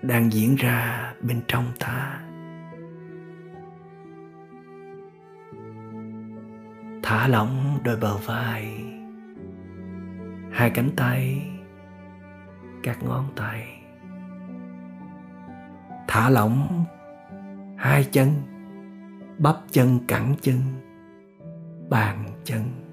đang 0.01 0.33
diễn 0.33 0.55
ra 0.55 1.13
bên 1.21 1.41
trong 1.47 1.65
ta. 1.79 2.21
Thả 7.03 7.27
lỏng 7.27 7.79
đôi 7.83 7.97
bờ 7.97 8.17
vai, 8.17 8.83
hai 10.51 10.69
cánh 10.69 10.89
tay, 10.95 11.49
các 12.83 13.03
ngón 13.03 13.25
tay. 13.35 13.83
Thả 16.07 16.29
lỏng 16.29 16.85
hai 17.77 18.03
chân, 18.11 18.33
bắp 19.37 19.55
chân 19.71 19.99
cẳng 20.07 20.35
chân, 20.41 20.61
bàn 21.89 22.25
chân 22.43 22.88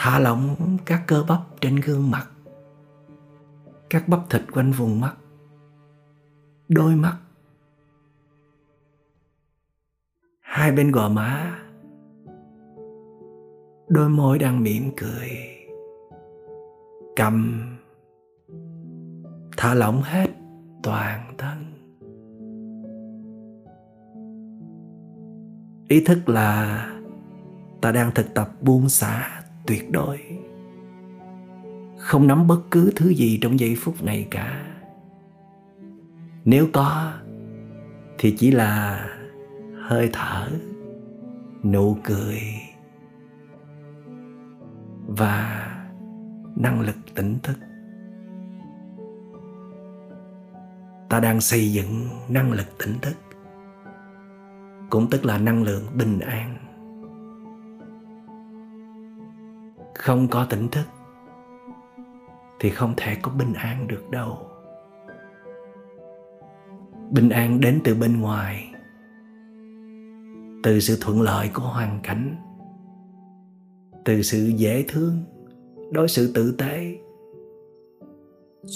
thả 0.00 0.18
lỏng 0.18 0.56
các 0.84 1.02
cơ 1.06 1.24
bắp 1.28 1.40
trên 1.60 1.76
gương 1.76 2.10
mặt. 2.10 2.26
Các 3.90 4.08
bắp 4.08 4.20
thịt 4.30 4.42
quanh 4.52 4.72
vùng 4.72 5.00
mắt. 5.00 5.14
Đôi 6.68 6.94
mắt. 6.94 7.16
Hai 10.40 10.72
bên 10.72 10.92
gò 10.92 11.08
má. 11.08 11.58
Đôi 13.88 14.08
môi 14.08 14.38
đang 14.38 14.62
mỉm 14.62 14.90
cười. 14.96 15.30
Cầm. 17.16 17.62
Thả 19.56 19.74
lỏng 19.74 20.02
hết 20.02 20.30
toàn 20.82 21.34
thân. 21.38 21.74
Ý 25.88 26.04
thức 26.04 26.28
là 26.28 26.84
ta 27.80 27.92
đang 27.92 28.10
thực 28.14 28.34
tập 28.34 28.50
buông 28.60 28.88
xả 28.88 29.37
tuyệt 29.68 29.90
đối. 29.90 30.18
Không 31.98 32.26
nắm 32.26 32.46
bất 32.46 32.60
cứ 32.70 32.92
thứ 32.96 33.08
gì 33.08 33.38
trong 33.42 33.60
giây 33.60 33.76
phút 33.80 34.02
này 34.02 34.28
cả. 34.30 34.64
Nếu 36.44 36.66
có, 36.72 37.12
thì 38.18 38.36
chỉ 38.38 38.50
là 38.50 39.04
hơi 39.82 40.10
thở, 40.12 40.48
nụ 41.62 41.96
cười 42.04 42.40
và 45.06 45.66
năng 46.56 46.80
lực 46.80 46.96
tỉnh 47.14 47.38
thức. 47.42 47.58
Ta 51.08 51.20
đang 51.20 51.40
xây 51.40 51.72
dựng 51.72 52.08
năng 52.28 52.52
lực 52.52 52.78
tỉnh 52.78 52.94
thức, 53.02 53.16
cũng 54.90 55.10
tức 55.10 55.24
là 55.24 55.38
năng 55.38 55.62
lượng 55.62 55.86
bình 55.94 56.18
an. 56.20 56.56
Không 60.08 60.28
có 60.28 60.46
tỉnh 60.50 60.68
thức, 60.68 60.84
thì 62.60 62.70
không 62.70 62.94
thể 62.96 63.14
có 63.22 63.32
bình 63.38 63.52
an 63.52 63.88
được 63.88 64.10
đâu. 64.10 64.38
Bình 67.10 67.28
an 67.28 67.60
đến 67.60 67.80
từ 67.84 67.94
bên 67.94 68.20
ngoài, 68.20 68.74
từ 70.62 70.80
sự 70.80 70.98
thuận 71.00 71.20
lợi 71.20 71.50
của 71.54 71.62
hoàn 71.62 72.00
cảnh, 72.02 72.36
từ 74.04 74.22
sự 74.22 74.52
dễ 74.56 74.84
thương 74.88 75.24
đối 75.92 76.08
xử 76.08 76.32
tử 76.32 76.54
tế, 76.58 76.98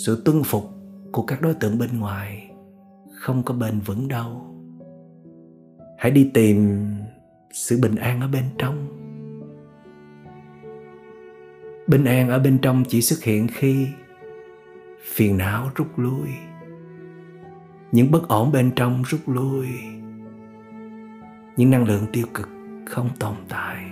sự 0.04 0.22
tuân 0.24 0.42
phục 0.44 0.64
của 1.12 1.22
các 1.22 1.42
đối 1.42 1.54
tượng 1.54 1.78
bên 1.78 1.98
ngoài 1.98 2.50
không 3.14 3.42
có 3.42 3.54
bền 3.54 3.80
vững 3.80 4.08
đâu. 4.08 4.56
Hãy 5.98 6.10
đi 6.10 6.30
tìm 6.34 6.86
sự 7.52 7.78
bình 7.82 7.94
an 7.94 8.20
ở 8.20 8.28
bên 8.28 8.44
trong 8.58 9.01
bình 11.92 12.04
an 12.04 12.28
ở 12.28 12.38
bên 12.38 12.58
trong 12.58 12.84
chỉ 12.88 13.02
xuất 13.02 13.22
hiện 13.22 13.46
khi 13.48 13.88
phiền 15.02 15.36
não 15.36 15.70
rút 15.74 15.98
lui. 15.98 16.28
Những 17.92 18.10
bất 18.10 18.28
ổn 18.28 18.52
bên 18.52 18.70
trong 18.76 19.02
rút 19.02 19.20
lui. 19.26 19.66
Những 21.56 21.70
năng 21.70 21.84
lượng 21.84 22.06
tiêu 22.12 22.26
cực 22.34 22.48
không 22.86 23.08
tồn 23.18 23.34
tại. 23.48 23.84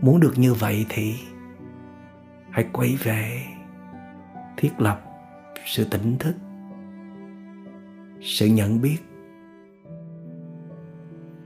Muốn 0.00 0.20
được 0.20 0.32
như 0.36 0.54
vậy 0.54 0.86
thì 0.88 1.14
hãy 2.50 2.66
quay 2.72 2.96
về, 3.02 3.42
thiết 4.56 4.70
lập 4.78 5.00
sự 5.66 5.84
tỉnh 5.84 6.16
thức, 6.18 6.34
sự 8.20 8.46
nhận 8.46 8.80
biết. 8.80 8.98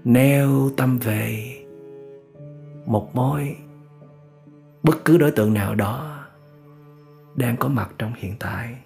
Neo 0.04 0.70
tâm 0.76 0.98
về 0.98 1.56
một 2.86 3.14
mối 3.14 3.56
bất 4.82 5.04
cứ 5.04 5.18
đối 5.18 5.30
tượng 5.30 5.54
nào 5.54 5.74
đó 5.74 6.24
đang 7.36 7.56
có 7.56 7.68
mặt 7.68 7.90
trong 7.98 8.12
hiện 8.16 8.36
tại. 8.40 8.76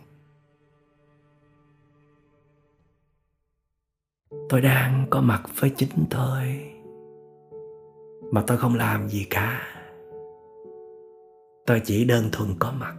Tôi 4.48 4.61
đang 4.61 5.06
có 5.11 5.20
mặt 5.20 5.42
với 5.61 5.70
chính 5.76 6.04
tôi, 6.11 6.70
mà 8.32 8.44
tôi 8.46 8.59
không 8.59 8.74
làm 8.74 9.09
gì 9.09 9.26
cả. 9.30 9.62
Tôi 11.66 11.80
chỉ 11.85 12.04
đơn 12.04 12.28
thuần 12.32 12.50
có 12.59 12.72
mặt, 12.72 12.94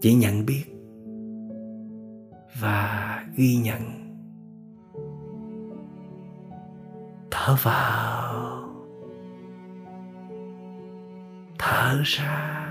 chỉ 0.00 0.14
nhận 0.14 0.46
biết 0.46 0.64
và 2.60 3.24
ghi 3.36 3.56
nhận. 3.56 3.82
Thở 7.30 7.56
vào. 7.62 8.67
Thở 11.88 12.02
ra 12.04 12.64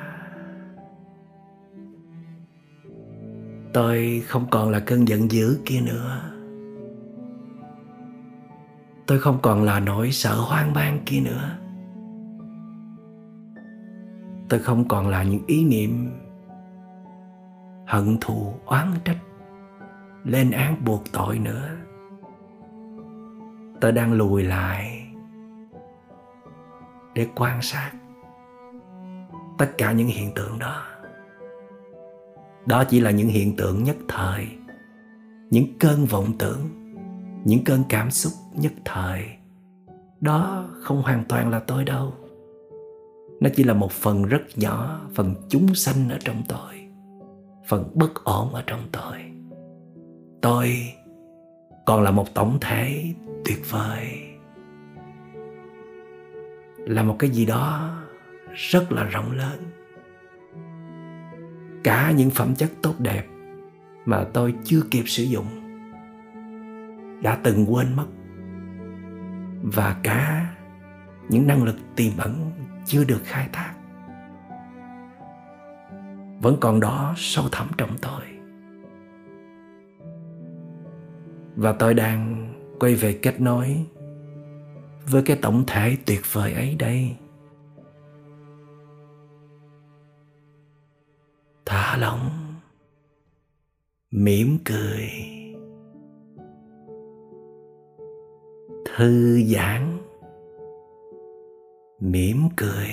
tôi 3.73 4.23
không 4.27 4.45
còn 4.49 4.69
là 4.69 4.79
cơn 4.79 5.07
giận 5.07 5.31
dữ 5.31 5.59
kia 5.65 5.81
nữa. 5.81 6.21
Tôi 9.07 9.19
không 9.19 9.39
còn 9.41 9.63
là 9.63 9.79
nỗi 9.79 10.11
sợ 10.11 10.35
hoang 10.35 10.73
mang 10.73 10.99
kia 11.05 11.19
nữa. 11.21 11.57
Tôi 14.49 14.59
không 14.59 14.87
còn 14.87 15.07
là 15.07 15.23
những 15.23 15.45
ý 15.47 15.65
niệm 15.65 16.09
hận 17.87 18.17
thù 18.21 18.53
oán 18.65 18.87
trách 19.05 19.17
lên 20.23 20.51
án 20.51 20.85
buộc 20.85 21.03
tội 21.11 21.39
nữa. 21.39 21.69
Tôi 23.81 23.91
đang 23.91 24.13
lùi 24.13 24.43
lại 24.43 25.07
để 27.15 27.27
quan 27.35 27.61
sát 27.61 27.91
tất 29.57 29.71
cả 29.77 29.91
những 29.91 30.07
hiện 30.07 30.31
tượng 30.35 30.59
đó. 30.59 30.83
Đó 32.65 32.83
chỉ 32.83 32.99
là 32.99 33.11
những 33.11 33.27
hiện 33.27 33.55
tượng 33.55 33.83
nhất 33.83 33.95
thời, 34.07 34.47
những 35.49 35.79
cơn 35.79 36.05
vọng 36.05 36.33
tưởng, 36.39 36.69
những 37.45 37.63
cơn 37.63 37.83
cảm 37.89 38.11
xúc 38.11 38.33
nhất 38.53 38.73
thời. 38.85 39.25
Đó 40.21 40.69
không 40.81 41.01
hoàn 41.01 41.23
toàn 41.29 41.49
là 41.49 41.59
tôi 41.59 41.83
đâu. 41.83 42.13
Nó 43.39 43.49
chỉ 43.55 43.63
là 43.63 43.73
một 43.73 43.91
phần 43.91 44.23
rất 44.23 44.41
nhỏ, 44.55 45.01
phần 45.15 45.35
chúng 45.49 45.75
sanh 45.75 46.09
ở 46.09 46.17
trong 46.19 46.43
tôi, 46.47 46.87
phần 47.67 47.91
bất 47.93 48.23
ổn 48.23 48.53
ở 48.53 48.63
trong 48.67 48.81
tôi. 48.91 49.17
Tôi 50.41 50.93
còn 51.85 52.03
là 52.03 52.11
một 52.11 52.33
tổng 52.33 52.57
thể 52.61 53.13
tuyệt 53.45 53.71
vời. 53.71 54.07
Là 56.77 57.03
một 57.03 57.15
cái 57.19 57.29
gì 57.29 57.45
đó 57.45 57.97
rất 58.53 58.91
là 58.91 59.03
rộng 59.03 59.31
lớn. 59.31 59.63
Cả 61.83 62.11
những 62.11 62.29
phẩm 62.29 62.55
chất 62.55 62.71
tốt 62.81 62.93
đẹp 62.99 63.25
mà 64.05 64.25
tôi 64.33 64.55
chưa 64.63 64.81
kịp 64.91 65.03
sử 65.05 65.23
dụng 65.23 65.45
đã 67.21 67.37
từng 67.43 67.73
quên 67.73 67.95
mất. 67.95 68.07
Và 69.63 69.95
cả 70.03 70.53
những 71.29 71.47
năng 71.47 71.63
lực 71.63 71.75
tiềm 71.95 72.11
ẩn 72.17 72.51
chưa 72.85 73.03
được 73.03 73.21
khai 73.23 73.49
thác 73.53 73.73
vẫn 76.41 76.57
còn 76.59 76.79
đó 76.79 77.13
sâu 77.17 77.45
thẳm 77.51 77.67
trong 77.77 77.97
tôi. 78.01 78.21
Và 81.55 81.71
tôi 81.71 81.93
đang 81.93 82.47
quay 82.79 82.95
về 82.95 83.19
kết 83.21 83.41
nối 83.41 83.85
với 85.05 85.23
cái 85.23 85.37
tổng 85.41 85.63
thể 85.67 85.97
tuyệt 86.05 86.21
vời 86.33 86.53
ấy 86.53 86.75
đây. 86.79 87.15
Thả 91.69 91.97
lỏng, 91.97 92.29
mỉm 94.11 94.57
cười, 94.65 95.09
thư 98.85 99.41
giãn, 99.43 99.97
mỉm 101.99 102.49
cười. 102.57 102.87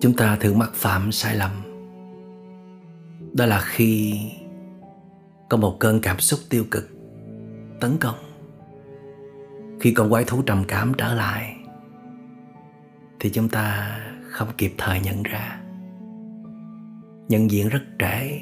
Chúng 0.00 0.16
ta 0.16 0.36
thường 0.40 0.58
mắc 0.58 0.70
phạm 0.74 1.12
sai 1.12 1.36
lầm. 1.36 1.50
Đó 3.32 3.46
là 3.46 3.60
khi 3.64 4.20
có 5.48 5.56
một 5.56 5.76
cơn 5.80 6.00
cảm 6.02 6.18
xúc 6.18 6.40
tiêu 6.50 6.64
cực 6.70 6.95
tấn 7.80 7.98
công. 8.00 8.16
Khi 9.80 9.92
con 9.92 10.10
quái 10.10 10.24
thú 10.24 10.42
trầm 10.42 10.64
cảm 10.68 10.92
trở 10.98 11.14
lại, 11.14 11.56
thì 13.20 13.30
chúng 13.30 13.48
ta 13.48 13.96
không 14.22 14.48
kịp 14.58 14.74
thời 14.78 15.00
nhận 15.00 15.22
ra. 15.22 15.60
Nhận 17.28 17.50
diện 17.50 17.68
rất 17.68 17.82
trễ, 17.98 18.40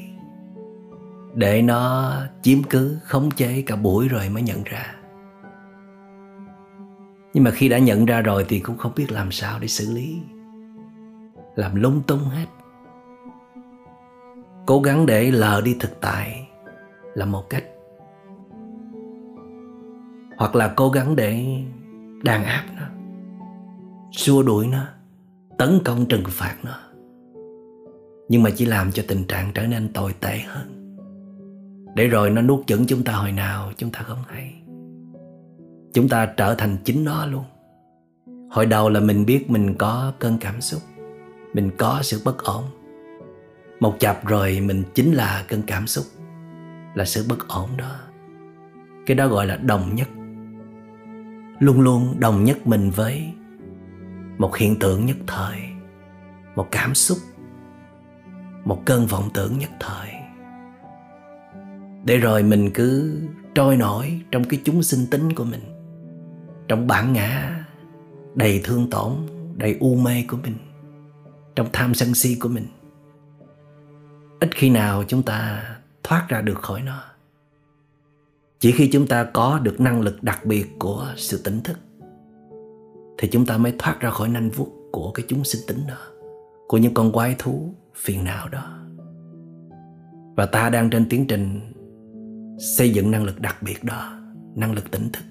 để 1.34 1.62
nó 1.62 2.12
chiếm 2.42 2.62
cứ, 2.62 2.98
khống 3.04 3.30
chế 3.30 3.62
cả 3.66 3.76
buổi 3.76 4.08
rồi 4.08 4.28
mới 4.28 4.42
nhận 4.42 4.62
ra. 4.64 4.94
Nhưng 7.34 7.44
mà 7.44 7.50
khi 7.50 7.68
đã 7.68 7.78
nhận 7.78 8.06
ra 8.06 8.20
rồi 8.20 8.46
thì 8.48 8.60
cũng 8.60 8.78
không 8.78 8.92
biết 8.96 9.12
làm 9.12 9.32
sao 9.32 9.58
để 9.58 9.68
xử 9.68 9.94
lý. 9.94 10.20
Làm 11.56 11.74
lung 11.74 12.02
tung 12.06 12.20
hết. 12.20 12.46
Cố 14.66 14.80
gắng 14.80 15.06
để 15.06 15.30
lờ 15.30 15.60
đi 15.64 15.76
thực 15.80 16.00
tại 16.00 16.48
là 17.14 17.24
một 17.26 17.50
cách 17.50 17.64
hoặc 20.36 20.54
là 20.54 20.72
cố 20.76 20.90
gắng 20.90 21.16
để 21.16 21.46
đàn 22.22 22.44
áp 22.44 22.64
nó, 22.76 22.86
xua 24.12 24.42
đuổi 24.42 24.66
nó, 24.66 24.84
tấn 25.58 25.78
công 25.84 26.06
trừng 26.06 26.24
phạt 26.28 26.56
nó. 26.62 26.78
Nhưng 28.28 28.42
mà 28.42 28.50
chỉ 28.56 28.66
làm 28.66 28.92
cho 28.92 29.02
tình 29.08 29.24
trạng 29.24 29.52
trở 29.54 29.66
nên 29.66 29.92
tồi 29.92 30.14
tệ 30.20 30.38
hơn. 30.38 30.96
Để 31.94 32.06
rồi 32.06 32.30
nó 32.30 32.42
nuốt 32.42 32.66
chửng 32.66 32.86
chúng 32.86 33.04
ta 33.04 33.12
hồi 33.12 33.32
nào, 33.32 33.72
chúng 33.76 33.90
ta 33.90 34.00
không 34.00 34.22
hay. 34.26 34.54
Chúng 35.92 36.08
ta 36.08 36.26
trở 36.36 36.54
thành 36.54 36.76
chính 36.84 37.04
nó 37.04 37.26
luôn. 37.26 37.44
Hồi 38.50 38.66
đầu 38.66 38.88
là 38.88 39.00
mình 39.00 39.26
biết 39.26 39.50
mình 39.50 39.74
có 39.74 40.12
cơn 40.18 40.38
cảm 40.40 40.60
xúc, 40.60 40.82
mình 41.54 41.70
có 41.78 41.98
sự 42.02 42.20
bất 42.24 42.44
ổn. 42.44 42.64
Một 43.80 43.96
chập 44.00 44.26
rồi 44.26 44.60
mình 44.60 44.82
chính 44.94 45.12
là 45.12 45.44
cơn 45.48 45.62
cảm 45.66 45.86
xúc, 45.86 46.04
là 46.94 47.04
sự 47.04 47.26
bất 47.28 47.48
ổn 47.48 47.68
đó. 47.76 47.96
Cái 49.06 49.14
đó 49.14 49.28
gọi 49.28 49.46
là 49.46 49.56
đồng 49.56 49.94
nhất 49.94 50.08
luôn 51.58 51.80
luôn 51.80 52.20
đồng 52.20 52.44
nhất 52.44 52.66
mình 52.66 52.90
với 52.90 53.32
một 54.38 54.56
hiện 54.56 54.78
tượng 54.78 55.06
nhất 55.06 55.16
thời, 55.26 55.58
một 56.56 56.68
cảm 56.70 56.94
xúc, 56.94 57.18
một 58.64 58.82
cơn 58.84 59.06
vọng 59.06 59.30
tưởng 59.34 59.58
nhất 59.58 59.70
thời. 59.80 60.08
Để 62.04 62.16
rồi 62.16 62.42
mình 62.42 62.70
cứ 62.74 63.20
trôi 63.54 63.76
nổi 63.76 64.20
trong 64.30 64.44
cái 64.44 64.60
chúng 64.64 64.82
sinh 64.82 65.06
tính 65.10 65.32
của 65.32 65.44
mình, 65.44 65.60
trong 66.68 66.86
bản 66.86 67.12
ngã 67.12 67.64
đầy 68.34 68.60
thương 68.64 68.90
tổn, 68.90 69.12
đầy 69.54 69.76
u 69.80 69.96
mê 69.96 70.24
của 70.28 70.36
mình, 70.42 70.56
trong 71.56 71.68
tham 71.72 71.94
sân 71.94 72.14
si 72.14 72.36
của 72.40 72.48
mình. 72.48 72.66
Ít 74.40 74.50
khi 74.54 74.70
nào 74.70 75.04
chúng 75.08 75.22
ta 75.22 75.62
thoát 76.02 76.26
ra 76.28 76.40
được 76.40 76.58
khỏi 76.58 76.82
nó 76.82 77.02
chỉ 78.64 78.72
khi 78.72 78.88
chúng 78.92 79.06
ta 79.06 79.24
có 79.24 79.58
được 79.62 79.80
năng 79.80 80.00
lực 80.00 80.22
đặc 80.22 80.46
biệt 80.46 80.66
của 80.78 81.12
sự 81.16 81.40
tỉnh 81.44 81.60
thức, 81.60 81.78
thì 83.18 83.28
chúng 83.28 83.46
ta 83.46 83.58
mới 83.58 83.74
thoát 83.78 84.00
ra 84.00 84.10
khỏi 84.10 84.28
nanh 84.28 84.50
vuốt 84.50 84.68
của 84.92 85.10
cái 85.10 85.26
chúng 85.28 85.44
sinh 85.44 85.62
tính 85.66 85.86
đó, 85.88 85.96
của 86.68 86.78
những 86.78 86.94
con 86.94 87.12
quái 87.12 87.34
thú 87.38 87.74
phiền 87.94 88.24
não 88.24 88.48
đó. 88.48 88.78
Và 90.36 90.46
ta 90.46 90.70
đang 90.70 90.90
trên 90.90 91.08
tiến 91.08 91.26
trình 91.26 91.60
xây 92.58 92.90
dựng 92.90 93.10
năng 93.10 93.24
lực 93.24 93.40
đặc 93.40 93.62
biệt 93.62 93.84
đó, 93.84 94.18
năng 94.54 94.72
lực 94.72 94.90
tỉnh 94.90 95.08
thức. 95.12 95.24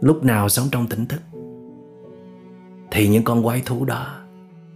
Lúc 0.00 0.24
nào 0.24 0.48
sống 0.48 0.66
trong 0.70 0.86
tỉnh 0.86 1.06
thức, 1.06 1.20
thì 2.90 3.08
những 3.08 3.24
con 3.24 3.42
quái 3.42 3.62
thú 3.66 3.84
đó, 3.84 4.20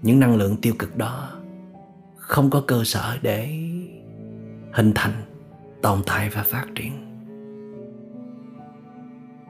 những 0.03 0.20
năng 0.20 0.37
lượng 0.37 0.57
tiêu 0.57 0.74
cực 0.78 0.97
đó 0.97 1.28
không 2.16 2.51
có 2.51 2.62
cơ 2.66 2.83
sở 2.85 3.16
để 3.22 3.47
hình 4.72 4.93
thành 4.95 5.12
tồn 5.83 6.03
tại 6.07 6.30
và 6.35 6.43
phát 6.43 6.66
triển. 6.74 6.93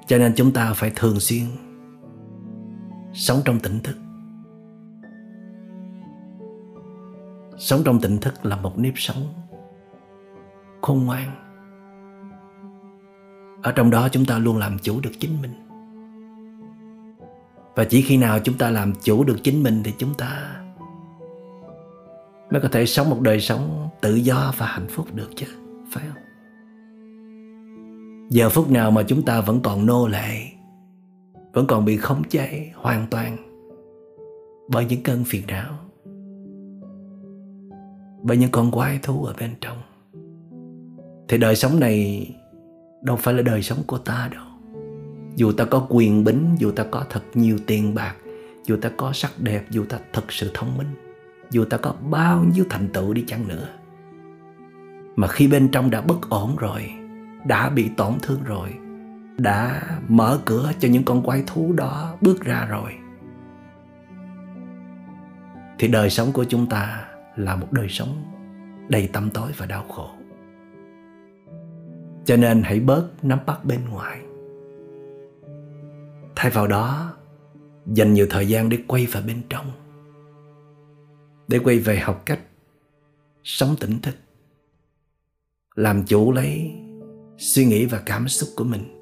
Cho 0.06 0.18
nên 0.18 0.32
chúng 0.36 0.52
ta 0.52 0.72
phải 0.74 0.92
thường 0.96 1.20
xuyên 1.20 1.44
sống 3.12 3.40
trong 3.44 3.60
tỉnh 3.60 3.80
thức. 3.80 3.96
Sống 7.58 7.82
trong 7.84 8.00
tỉnh 8.00 8.18
thức 8.18 8.46
là 8.46 8.56
một 8.56 8.78
nếp 8.78 8.92
sống 8.96 9.34
khôn 10.82 11.04
ngoan. 11.04 11.30
Ở 13.62 13.72
trong 13.72 13.90
đó 13.90 14.08
chúng 14.08 14.24
ta 14.24 14.38
luôn 14.38 14.56
làm 14.56 14.78
chủ 14.78 15.00
được 15.00 15.12
chính 15.20 15.42
mình. 15.42 15.52
Và 17.74 17.84
chỉ 17.84 18.02
khi 18.02 18.16
nào 18.16 18.38
chúng 18.38 18.58
ta 18.58 18.70
làm 18.70 18.92
chủ 19.02 19.24
được 19.24 19.36
chính 19.42 19.62
mình 19.62 19.82
thì 19.84 19.94
chúng 19.98 20.14
ta 20.14 20.62
mới 22.50 22.60
có 22.60 22.68
thể 22.72 22.86
sống 22.86 23.10
một 23.10 23.20
đời 23.20 23.40
sống 23.40 23.88
tự 24.00 24.14
do 24.14 24.52
và 24.56 24.66
hạnh 24.66 24.86
phúc 24.90 25.06
được 25.14 25.30
chứ, 25.36 25.46
phải 25.92 26.04
không? 26.08 26.21
Giờ 28.32 28.48
phút 28.48 28.70
nào 28.70 28.90
mà 28.90 29.02
chúng 29.02 29.22
ta 29.22 29.40
vẫn 29.40 29.60
còn 29.62 29.86
nô 29.86 30.06
lệ, 30.06 30.42
vẫn 31.52 31.66
còn 31.66 31.84
bị 31.84 31.96
khống 31.96 32.22
chế 32.24 32.70
hoàn 32.74 33.06
toàn 33.10 33.36
bởi 34.68 34.84
những 34.84 35.02
cơn 35.02 35.24
phiền 35.24 35.42
não, 35.48 35.78
bởi 38.22 38.36
những 38.36 38.50
con 38.50 38.70
quái 38.70 38.98
thú 39.02 39.24
ở 39.24 39.34
bên 39.40 39.50
trong. 39.60 39.76
Thì 41.28 41.38
đời 41.38 41.56
sống 41.56 41.80
này 41.80 42.26
đâu 43.02 43.16
phải 43.16 43.34
là 43.34 43.42
đời 43.42 43.62
sống 43.62 43.78
của 43.86 43.98
ta 43.98 44.28
đâu. 44.32 44.44
Dù 45.36 45.52
ta 45.52 45.64
có 45.64 45.86
quyền 45.88 46.24
bính, 46.24 46.56
dù 46.58 46.70
ta 46.70 46.84
có 46.90 47.04
thật 47.10 47.22
nhiều 47.34 47.58
tiền 47.66 47.94
bạc, 47.94 48.14
dù 48.66 48.76
ta 48.76 48.90
có 48.96 49.12
sắc 49.12 49.40
đẹp, 49.40 49.64
dù 49.70 49.84
ta 49.84 49.98
thật 50.12 50.32
sự 50.32 50.50
thông 50.54 50.78
minh, 50.78 50.88
dù 51.50 51.64
ta 51.64 51.76
có 51.76 51.94
bao 52.10 52.44
nhiêu 52.54 52.64
thành 52.70 52.88
tựu 52.92 53.12
đi 53.12 53.24
chăng 53.26 53.48
nữa. 53.48 53.68
Mà 55.16 55.28
khi 55.28 55.48
bên 55.48 55.68
trong 55.68 55.90
đã 55.90 56.00
bất 56.00 56.30
ổn 56.30 56.56
rồi 56.56 57.01
đã 57.46 57.70
bị 57.70 57.90
tổn 57.96 58.12
thương 58.22 58.44
rồi, 58.44 58.74
đã 59.38 59.82
mở 60.08 60.40
cửa 60.44 60.72
cho 60.78 60.88
những 60.88 61.04
con 61.04 61.22
quái 61.22 61.44
thú 61.46 61.72
đó 61.72 62.16
bước 62.20 62.44
ra 62.44 62.66
rồi. 62.70 62.92
Thì 65.78 65.88
đời 65.88 66.10
sống 66.10 66.32
của 66.32 66.44
chúng 66.44 66.66
ta 66.66 67.04
là 67.36 67.56
một 67.56 67.72
đời 67.72 67.88
sống 67.88 68.22
đầy 68.88 69.10
tâm 69.12 69.30
tối 69.30 69.50
và 69.56 69.66
đau 69.66 69.84
khổ. 69.88 70.10
Cho 72.24 72.36
nên 72.36 72.62
hãy 72.62 72.80
bớt 72.80 73.08
nắm 73.22 73.38
bắt 73.46 73.64
bên 73.64 73.80
ngoài. 73.90 74.20
Thay 76.36 76.50
vào 76.50 76.66
đó, 76.66 77.12
dành 77.86 78.12
nhiều 78.12 78.26
thời 78.30 78.48
gian 78.48 78.68
để 78.68 78.78
quay 78.86 79.06
vào 79.06 79.22
bên 79.26 79.42
trong, 79.48 79.66
để 81.48 81.58
quay 81.58 81.78
về 81.78 81.98
học 81.98 82.22
cách 82.26 82.40
sống 83.44 83.76
tỉnh 83.80 84.00
thức, 84.00 84.14
làm 85.74 86.04
chủ 86.04 86.32
lấy 86.32 86.74
suy 87.38 87.64
nghĩ 87.64 87.86
và 87.86 88.02
cảm 88.06 88.28
xúc 88.28 88.48
của 88.56 88.64
mình. 88.64 88.98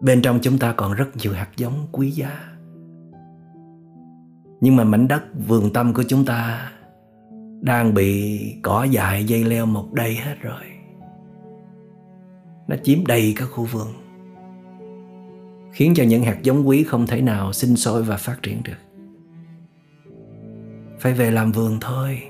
Bên 0.00 0.22
trong 0.22 0.38
chúng 0.42 0.58
ta 0.58 0.72
còn 0.72 0.94
rất 0.94 1.08
nhiều 1.16 1.32
hạt 1.32 1.48
giống 1.56 1.88
quý 1.92 2.10
giá. 2.10 2.40
Nhưng 4.60 4.76
mà 4.76 4.84
mảnh 4.84 5.08
đất 5.08 5.22
vườn 5.48 5.72
tâm 5.72 5.94
của 5.94 6.02
chúng 6.08 6.24
ta 6.24 6.72
đang 7.60 7.94
bị 7.94 8.40
cỏ 8.62 8.84
dại 8.84 9.24
dây 9.24 9.44
leo 9.44 9.66
một 9.66 9.92
đầy 9.92 10.14
hết 10.14 10.34
rồi. 10.40 10.64
Nó 12.68 12.76
chiếm 12.82 13.06
đầy 13.06 13.32
các 13.36 13.46
khu 13.46 13.64
vườn, 13.64 13.88
khiến 15.72 15.92
cho 15.96 16.04
những 16.04 16.22
hạt 16.22 16.38
giống 16.42 16.68
quý 16.68 16.84
không 16.84 17.06
thể 17.06 17.20
nào 17.20 17.52
sinh 17.52 17.76
sôi 17.76 18.02
và 18.02 18.16
phát 18.16 18.42
triển 18.42 18.62
được. 18.64 19.00
Phải 20.98 21.12
về 21.12 21.30
làm 21.30 21.52
vườn 21.52 21.78
thôi 21.80 22.22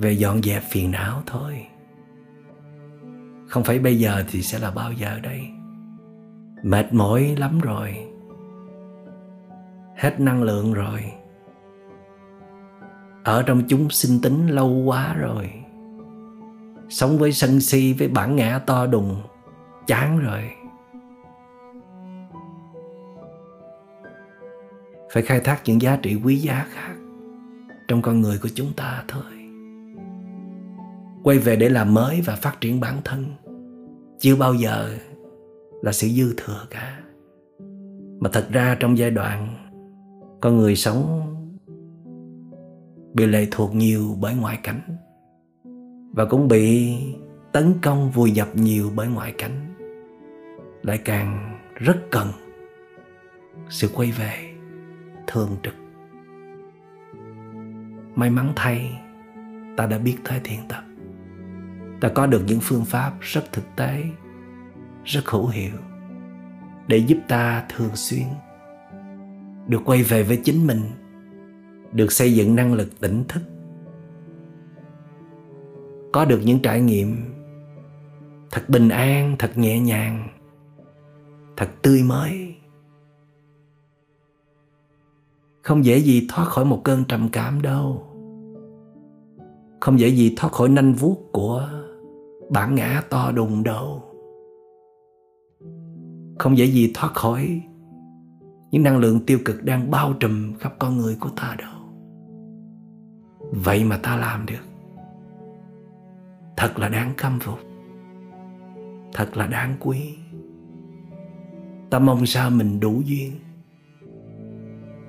về 0.00 0.12
dọn 0.12 0.42
dẹp 0.42 0.62
phiền 0.70 0.90
não 0.90 1.22
thôi. 1.26 1.66
Không 3.48 3.64
phải 3.64 3.78
bây 3.78 3.98
giờ 3.98 4.24
thì 4.28 4.42
sẽ 4.42 4.58
là 4.58 4.70
bao 4.70 4.92
giờ 4.92 5.20
đây. 5.22 5.40
Mệt 6.62 6.92
mỏi 6.92 7.36
lắm 7.38 7.60
rồi. 7.60 8.06
Hết 9.96 10.20
năng 10.20 10.42
lượng 10.42 10.72
rồi. 10.72 11.12
Ở 13.24 13.42
trong 13.42 13.62
chúng 13.68 13.90
sinh 13.90 14.20
tính 14.22 14.46
lâu 14.46 14.68
quá 14.68 15.14
rồi. 15.14 15.52
Sống 16.88 17.18
với 17.18 17.32
sân 17.32 17.60
si, 17.60 17.92
với 17.92 18.08
bản 18.08 18.36
ngã 18.36 18.58
to 18.58 18.86
đùng, 18.86 19.22
chán 19.86 20.18
rồi. 20.18 20.50
Phải 25.12 25.22
khai 25.22 25.40
thác 25.40 25.60
những 25.64 25.82
giá 25.82 25.96
trị 25.96 26.20
quý 26.24 26.36
giá 26.36 26.66
khác 26.70 26.94
trong 27.88 28.02
con 28.02 28.20
người 28.20 28.38
của 28.42 28.48
chúng 28.54 28.72
ta 28.76 29.04
thôi 29.08 29.39
quay 31.22 31.38
về 31.38 31.56
để 31.56 31.68
làm 31.68 31.94
mới 31.94 32.20
và 32.20 32.36
phát 32.36 32.60
triển 32.60 32.80
bản 32.80 33.00
thân. 33.04 33.24
Chưa 34.18 34.36
bao 34.36 34.54
giờ 34.54 34.90
là 35.82 35.92
sự 35.92 36.08
dư 36.08 36.34
thừa 36.36 36.66
cả. 36.70 37.00
Mà 38.20 38.30
thật 38.32 38.46
ra 38.52 38.76
trong 38.80 38.98
giai 38.98 39.10
đoạn 39.10 39.48
con 40.40 40.56
người 40.56 40.76
sống 40.76 41.26
bị 43.14 43.26
lệ 43.26 43.46
thuộc 43.50 43.74
nhiều 43.74 44.16
bởi 44.20 44.34
ngoại 44.34 44.58
cảnh 44.62 44.80
và 46.12 46.24
cũng 46.24 46.48
bị 46.48 46.96
tấn 47.52 47.74
công 47.82 48.10
vùi 48.10 48.30
dập 48.30 48.48
nhiều 48.54 48.90
bởi 48.96 49.08
ngoại 49.08 49.34
cảnh, 49.38 49.74
lại 50.82 50.98
càng 51.04 51.58
rất 51.74 51.96
cần 52.10 52.28
sự 53.68 53.88
quay 53.94 54.12
về 54.12 54.32
thường 55.26 55.56
trực. 55.62 55.74
May 58.14 58.30
mắn 58.30 58.52
thay, 58.56 59.00
ta 59.76 59.86
đã 59.86 59.98
biết 59.98 60.16
tới 60.24 60.40
thiền 60.44 60.58
tập 60.68 60.84
ta 62.00 62.08
có 62.08 62.26
được 62.26 62.42
những 62.46 62.60
phương 62.62 62.84
pháp 62.84 63.12
rất 63.20 63.52
thực 63.52 63.64
tế, 63.76 64.04
rất 65.04 65.26
hữu 65.26 65.46
hiệu 65.46 65.72
để 66.86 66.96
giúp 66.96 67.18
ta 67.28 67.64
thường 67.68 67.96
xuyên 67.96 68.24
được 69.66 69.80
quay 69.84 70.02
về 70.02 70.22
với 70.22 70.40
chính 70.44 70.66
mình, 70.66 70.80
được 71.92 72.12
xây 72.12 72.34
dựng 72.34 72.56
năng 72.56 72.74
lực 72.74 73.00
tỉnh 73.00 73.24
thức, 73.28 73.42
có 76.12 76.24
được 76.24 76.40
những 76.44 76.62
trải 76.62 76.80
nghiệm 76.80 77.16
thật 78.50 78.62
bình 78.68 78.88
an, 78.88 79.36
thật 79.38 79.58
nhẹ 79.58 79.80
nhàng, 79.80 80.28
thật 81.56 81.68
tươi 81.82 82.02
mới. 82.02 82.54
Không 85.62 85.84
dễ 85.84 85.98
gì 85.98 86.26
thoát 86.30 86.44
khỏi 86.44 86.64
một 86.64 86.80
cơn 86.84 87.04
trầm 87.04 87.28
cảm 87.32 87.62
đâu. 87.62 88.06
Không 89.80 90.00
dễ 90.00 90.08
gì 90.08 90.34
thoát 90.36 90.52
khỏi 90.52 90.68
nanh 90.68 90.92
vuốt 90.92 91.16
của 91.32 91.79
bản 92.50 92.74
ngã 92.74 93.02
to 93.10 93.32
đùng 93.32 93.62
đâu 93.62 94.10
không 96.40 96.58
dễ 96.58 96.64
gì 96.64 96.90
thoát 96.94 97.14
khỏi. 97.14 97.60
Những 98.70 98.82
năng 98.82 98.98
lượng 98.98 99.20
tiêu 99.26 99.38
cực 99.44 99.64
đang 99.64 99.90
bao 99.90 100.12
trùm 100.12 100.54
khắp 100.54 100.74
con 100.78 100.96
người 100.96 101.16
của 101.20 101.28
ta 101.36 101.56
đâu. 101.58 101.74
Vậy 103.52 103.84
mà 103.84 103.96
ta 104.02 104.16
làm 104.16 104.46
được. 104.46 104.64
Thật 106.56 106.78
là 106.78 106.88
đáng 106.88 107.12
khâm 107.16 107.38
phục. 107.40 107.58
Thật 109.12 109.36
là 109.36 109.46
đáng 109.46 109.76
quý. 109.80 110.14
Ta 111.90 111.98
mong 111.98 112.26
sao 112.26 112.50
mình 112.50 112.80
đủ 112.80 113.02
duyên. 113.04 113.32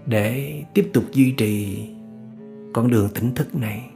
Để 0.06 0.64
tiếp 0.74 0.90
tục 0.94 1.04
duy 1.12 1.34
trì 1.38 1.88
con 2.74 2.92
đường 2.92 3.10
tỉnh 3.16 3.36
thức 3.36 3.56
này. 3.56 3.90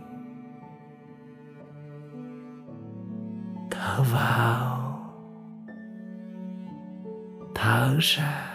Thở 3.86 4.04
vào. 4.04 5.00
Thở 7.56 7.98
ra. 8.00 8.52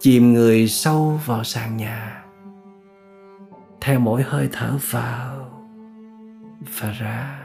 Chìm 0.00 0.32
người 0.32 0.68
sâu 0.68 1.20
vào 1.26 1.44
sàn 1.44 1.76
nhà. 1.76 2.24
Theo 3.80 4.00
mỗi 4.00 4.22
hơi 4.22 4.48
thở 4.52 4.78
vào 4.90 5.50
và 6.80 6.90
ra. 6.90 7.41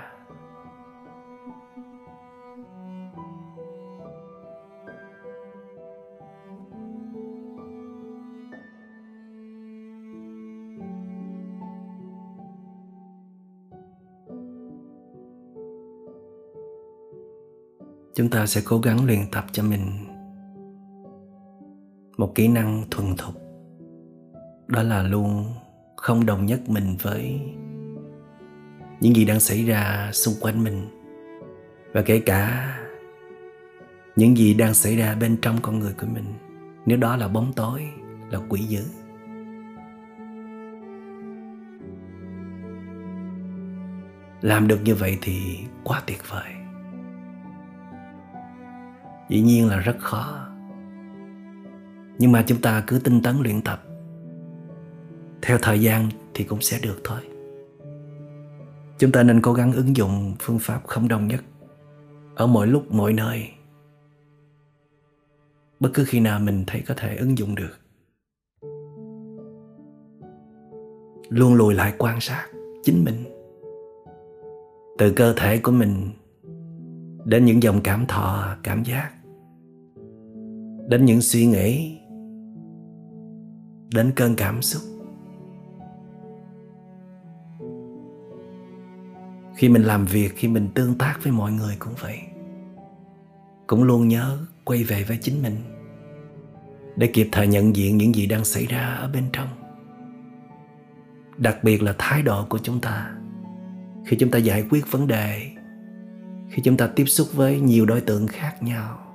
Chúng 18.18 18.30
ta 18.30 18.46
sẽ 18.46 18.62
cố 18.66 18.80
gắng 18.80 19.06
luyện 19.06 19.20
tập 19.32 19.46
cho 19.52 19.64
mình 19.64 19.82
một 22.18 22.36
kỹ 22.36 22.48
năng 22.48 22.84
thuần 22.92 23.16
thục. 23.18 23.36
Đó 24.68 24.84
là 24.84 25.04
luôn 25.04 25.46
không 25.96 26.26
đồng 26.26 26.46
nhất 26.46 26.70
mình 26.70 26.96
với 27.02 27.42
những 29.00 29.16
gì 29.16 29.26
đang 29.26 29.40
xảy 29.40 29.66
ra 29.66 30.10
xung 30.14 30.34
quanh 30.42 30.64
mình. 30.64 30.88
Và 31.94 32.02
kể 32.02 32.20
cả 32.20 32.74
những 34.16 34.38
gì 34.38 34.54
đang 34.54 34.74
xảy 34.74 34.98
ra 34.98 35.16
bên 35.16 35.38
trong 35.42 35.58
con 35.62 35.80
người 35.80 35.94
của 36.02 36.08
mình, 36.14 36.26
nếu 36.86 36.98
đó 36.98 37.16
là 37.16 37.28
bóng 37.28 37.54
tối, 37.56 37.82
là 38.32 38.40
quỷ 38.50 38.60
dữ. 38.60 38.84
Làm 44.42 44.68
được 44.68 44.80
như 44.84 44.96
vậy 44.96 45.18
thì 45.22 45.60
quá 45.84 46.02
tuyệt 46.08 46.20
vời 46.30 46.67
dĩ 49.30 49.42
nhiên 49.42 49.68
là 49.68 49.80
rất 49.80 49.96
khó. 50.00 50.48
Nhưng 52.20 52.32
mà 52.32 52.44
chúng 52.48 52.62
ta 52.62 52.84
cứ 52.88 53.00
tinh 53.00 53.22
tấn 53.22 53.36
luyện 53.42 53.62
tập. 53.62 53.84
Theo 55.42 55.58
thời 55.62 55.82
gian 55.82 56.10
thì 56.34 56.44
cũng 56.44 56.62
sẽ 56.62 56.80
được 56.84 57.02
thôi. 57.04 57.20
Chúng 58.98 59.12
ta 59.12 59.24
nên 59.24 59.42
cố 59.42 59.54
gắng 59.54 59.74
ứng 59.74 59.96
dụng 59.96 60.36
phương 60.40 60.60
pháp 60.60 60.88
không 60.88 61.08
đồng 61.08 61.28
nhất. 61.28 61.44
Ở 62.36 62.48
mọi 62.48 62.68
lúc, 62.68 62.92
mọi 62.92 63.14
nơi. 63.14 63.50
Bất 65.80 65.90
cứ 65.94 66.06
khi 66.08 66.20
nào 66.20 66.40
mình 66.40 66.64
thấy 66.68 66.84
có 66.88 66.94
thể 66.98 67.16
ứng 67.16 67.38
dụng 67.38 67.56
được. 67.56 67.78
Luôn 71.30 71.54
lùi 71.54 71.74
lại 71.74 71.94
quan 71.98 72.20
sát 72.20 72.48
chính 72.84 73.04
mình. 73.04 73.24
Từ 74.98 75.14
cơ 75.16 75.34
thể 75.38 75.58
của 75.58 75.72
mình 75.72 76.10
đến 77.26 77.46
những 77.46 77.64
dòng 77.64 77.82
cảm 77.84 78.06
thọ, 78.06 78.56
cảm 78.64 78.84
giác 78.84 79.12
đến 80.88 81.06
những 81.06 81.22
suy 81.22 81.46
nghĩ, 81.46 81.98
đến 83.94 84.12
cơn 84.16 84.36
cảm 84.36 84.62
xúc. 84.62 84.82
Khi 89.56 89.70
mình 89.70 89.84
làm 89.84 90.06
việc, 90.06 90.34
khi 90.36 90.48
mình 90.48 90.70
tương 90.76 90.98
tác 90.98 91.20
với 91.24 91.32
mọi 91.32 91.52
người 91.52 91.76
cũng 91.80 91.94
vậy. 92.02 92.20
Cũng 93.68 93.84
luôn 93.84 94.08
nhớ 94.08 94.38
quay 94.66 94.84
về 94.84 95.04
với 95.04 95.18
chính 95.22 95.42
mình 95.42 95.56
để 96.96 97.08
kịp 97.08 97.30
thời 97.32 97.48
nhận 97.48 97.76
diện 97.76 97.98
những 97.98 98.16
gì 98.16 98.28
đang 98.28 98.46
xảy 98.46 98.66
ra 98.66 98.88
ở 98.88 99.10
bên 99.14 99.24
trong. 99.34 99.48
Đặc 101.38 101.58
biệt 101.64 101.84
là 101.84 101.96
thái 101.98 102.22
độ 102.22 102.46
của 102.50 102.60
chúng 102.64 102.82
ta. 102.82 103.14
Khi 104.06 104.18
chúng 104.20 104.32
ta 104.32 104.38
giải 104.38 104.64
quyết 104.70 104.92
vấn 104.92 105.08
đề, 105.08 105.52
khi 106.50 106.62
chúng 106.64 106.78
ta 106.78 106.88
tiếp 106.88 107.06
xúc 107.06 107.28
với 107.34 107.62
nhiều 107.62 107.86
đối 107.86 108.02
tượng 108.02 108.28
khác 108.28 108.64
nhau 108.64 109.07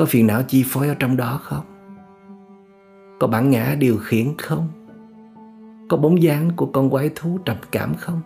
có 0.00 0.06
phiền 0.06 0.26
não 0.26 0.42
chi 0.42 0.64
phối 0.66 0.88
ở 0.88 0.94
trong 0.94 1.16
đó 1.16 1.40
không? 1.42 1.64
Có 3.18 3.26
bản 3.26 3.50
ngã 3.50 3.76
điều 3.78 3.98
khiển 3.98 4.26
không? 4.38 4.68
Có 5.88 5.96
bóng 5.96 6.22
dáng 6.22 6.50
của 6.56 6.66
con 6.66 6.90
quái 6.90 7.10
thú 7.14 7.38
trầm 7.44 7.56
cảm 7.72 7.94
không? 7.94 8.20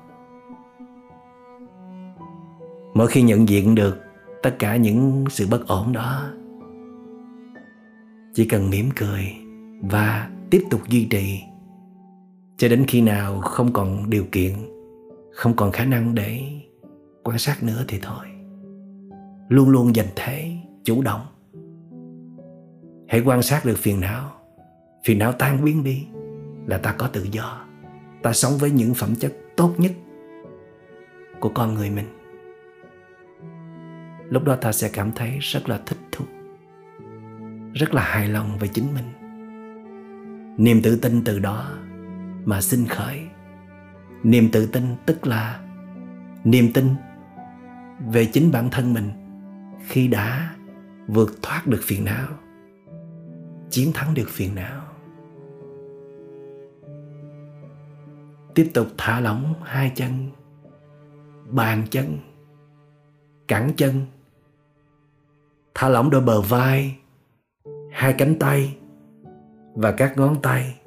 Mỗi 2.95 3.07
khi 3.07 3.23
nhận 3.23 3.49
diện 3.49 3.75
được 3.75 4.01
tất 4.43 4.57
cả 4.59 4.77
những 4.77 5.25
sự 5.31 5.47
bất 5.51 5.67
ổn 5.67 5.93
đó, 5.93 6.25
chỉ 8.35 8.45
cần 8.45 8.71
mỉm 8.71 8.89
cười 8.97 9.37
và 9.83 10.31
tiếp 10.51 10.65
tục 10.71 10.81
duy 10.89 11.05
trì, 11.11 11.43
cho 12.57 12.69
đến 12.69 12.85
khi 12.89 13.01
nào 13.01 13.41
không 13.41 13.73
còn 13.73 14.11
điều 14.11 14.25
kiện, 14.33 14.53
không 15.33 15.57
còn 15.57 15.73
khả 15.73 15.85
năng 15.85 16.15
để 16.15 16.43
quan 17.25 17.39
sát 17.39 17.63
nữa 17.63 17.85
thì 17.89 17.99
thôi. 18.03 18.27
Luôn 19.49 19.69
luôn 19.69 19.97
dành 19.97 20.09
thế, 20.17 20.57
chủ 20.85 21.03
động 21.03 21.21
hãy 23.09 23.21
quan 23.21 23.43
sát 23.43 23.65
được 23.65 23.79
phiền 23.79 24.01
não. 24.01 24.33
Phiền 25.05 25.19
não 25.19 25.33
tan 25.33 25.65
biến 25.65 25.85
đi 25.85 26.07
là 26.67 26.79
ta 26.79 26.95
có 26.99 27.07
tự 27.07 27.27
do. 27.31 27.65
Ta 28.23 28.33
sống 28.33 28.53
với 28.59 28.71
những 28.71 28.95
phẩm 28.95 29.15
chất 29.15 29.33
tốt 29.57 29.75
nhất 29.79 29.93
của 31.41 31.49
con 31.49 31.75
người 31.75 31.91
mình. 31.91 32.07
Lúc 34.29 34.45
đó 34.45 34.57
ta 34.57 34.73
sẽ 34.73 34.91
cảm 34.93 35.13
thấy 35.13 35.39
rất 35.41 35.69
là 35.69 35.81
thích 35.87 35.99
thú, 36.13 36.25
rất 37.75 37.95
là 37.95 38.03
hài 38.03 38.29
lòng 38.29 38.59
về 38.59 38.69
chính 38.69 38.87
mình. 38.95 39.05
Niềm 40.57 40.83
tự 40.83 40.97
tin 40.97 41.25
từ 41.25 41.39
đó 41.39 41.71
mà 42.45 42.61
sinh 42.61 42.87
khởi. 42.87 43.21
Niềm 44.23 44.49
tự 44.53 44.67
tin 44.67 44.85
tức 45.07 45.27
là 45.27 45.61
niềm 46.45 46.73
tin 46.73 46.89
về 48.13 48.25
chính 48.25 48.53
bản 48.53 48.71
thân 48.71 48.95
mình 48.95 49.11
khi 49.87 50.09
đã 50.09 50.55
vượt 51.07 51.43
thoát 51.43 51.67
được 51.67 51.81
phiền 51.83 52.05
não 52.05 52.27
chiến 53.75 53.93
thắng 53.95 54.15
được 54.15 54.29
phiền 54.29 54.55
não. 54.55 54.83
Tiếp 58.55 58.71
tục 58.75 58.87
thả 58.99 59.21
lỏng 59.21 59.55
hai 59.63 59.93
chân, 59.97 60.31
bàn 61.51 61.85
chân, 61.91 62.19
cẳng 63.49 63.73
chân. 63.77 63.95
Thả 65.75 65.89
lỏng 65.89 66.11
đôi 66.11 66.21
bờ 66.21 66.41
vai, 66.41 66.97
hai 67.91 68.15
cánh 68.19 68.39
tay 68.39 68.77
và 69.75 69.93
các 69.93 70.19
ngón 70.19 70.43
tay. 70.43 70.81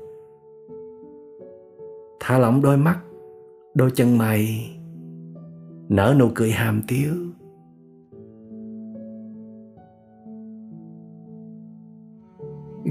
Thả 2.20 2.38
lỏng 2.38 2.62
đôi 2.62 2.78
mắt, 2.78 3.00
đôi 3.74 3.92
chân 3.96 4.18
mày, 4.18 4.72
nở 5.90 6.16
nụ 6.20 6.32
cười 6.36 6.52
hàm 6.52 6.82
tiếu. 6.88 7.16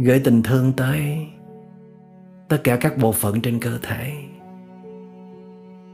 Gửi 0.04 0.20
tình 0.24 0.42
thương 0.42 0.72
tới 0.76 1.26
tất 2.48 2.60
cả 2.64 2.78
các 2.80 2.98
bộ 2.98 3.12
phận 3.12 3.40
trên 3.40 3.60
cơ 3.60 3.78
thể. 3.82 4.12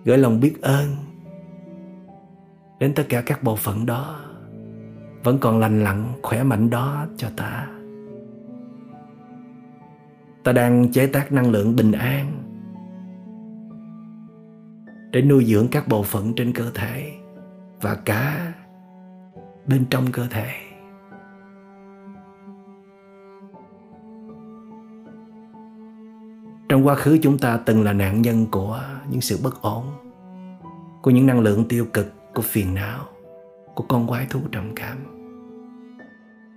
Gửi 0.04 0.18
lòng 0.18 0.40
biết 0.40 0.62
ơn 0.62 0.96
đến 2.78 2.94
tất 2.94 3.06
cả 3.08 3.22
các 3.26 3.42
bộ 3.42 3.56
phận 3.56 3.86
đó. 3.86 4.20
Vẫn 5.24 5.38
còn 5.38 5.60
lành 5.60 5.84
lặn, 5.84 6.12
khỏe 6.22 6.42
mạnh 6.42 6.70
đó 6.70 7.06
cho 7.16 7.28
ta. 7.36 7.68
Ta 10.44 10.52
đang 10.52 10.92
chế 10.92 11.06
tác 11.06 11.32
năng 11.32 11.50
lượng 11.50 11.76
bình 11.76 11.92
an 11.92 12.38
để 15.10 15.22
nuôi 15.22 15.44
dưỡng 15.44 15.68
các 15.68 15.88
bộ 15.88 16.02
phận 16.02 16.34
trên 16.36 16.52
cơ 16.52 16.70
thể 16.74 17.12
và 17.80 17.94
cả 17.94 18.54
bên 19.66 19.84
trong 19.90 20.12
cơ 20.12 20.26
thể. 20.30 20.71
Trong 26.72 26.86
quá 26.86 26.94
khứ 26.94 27.18
chúng 27.22 27.38
ta 27.38 27.56
từng 27.56 27.82
là 27.82 27.92
nạn 27.92 28.22
nhân 28.22 28.46
của 28.50 28.80
những 29.10 29.20
sự 29.20 29.38
bất 29.42 29.62
ổn, 29.62 29.84
của 31.02 31.10
những 31.10 31.26
năng 31.26 31.40
lượng 31.40 31.64
tiêu 31.68 31.86
cực, 31.92 32.06
của 32.34 32.42
phiền 32.42 32.74
não, 32.74 33.04
của 33.74 33.84
con 33.88 34.06
quái 34.06 34.26
thú 34.30 34.40
trầm 34.52 34.72
cảm. 34.76 34.98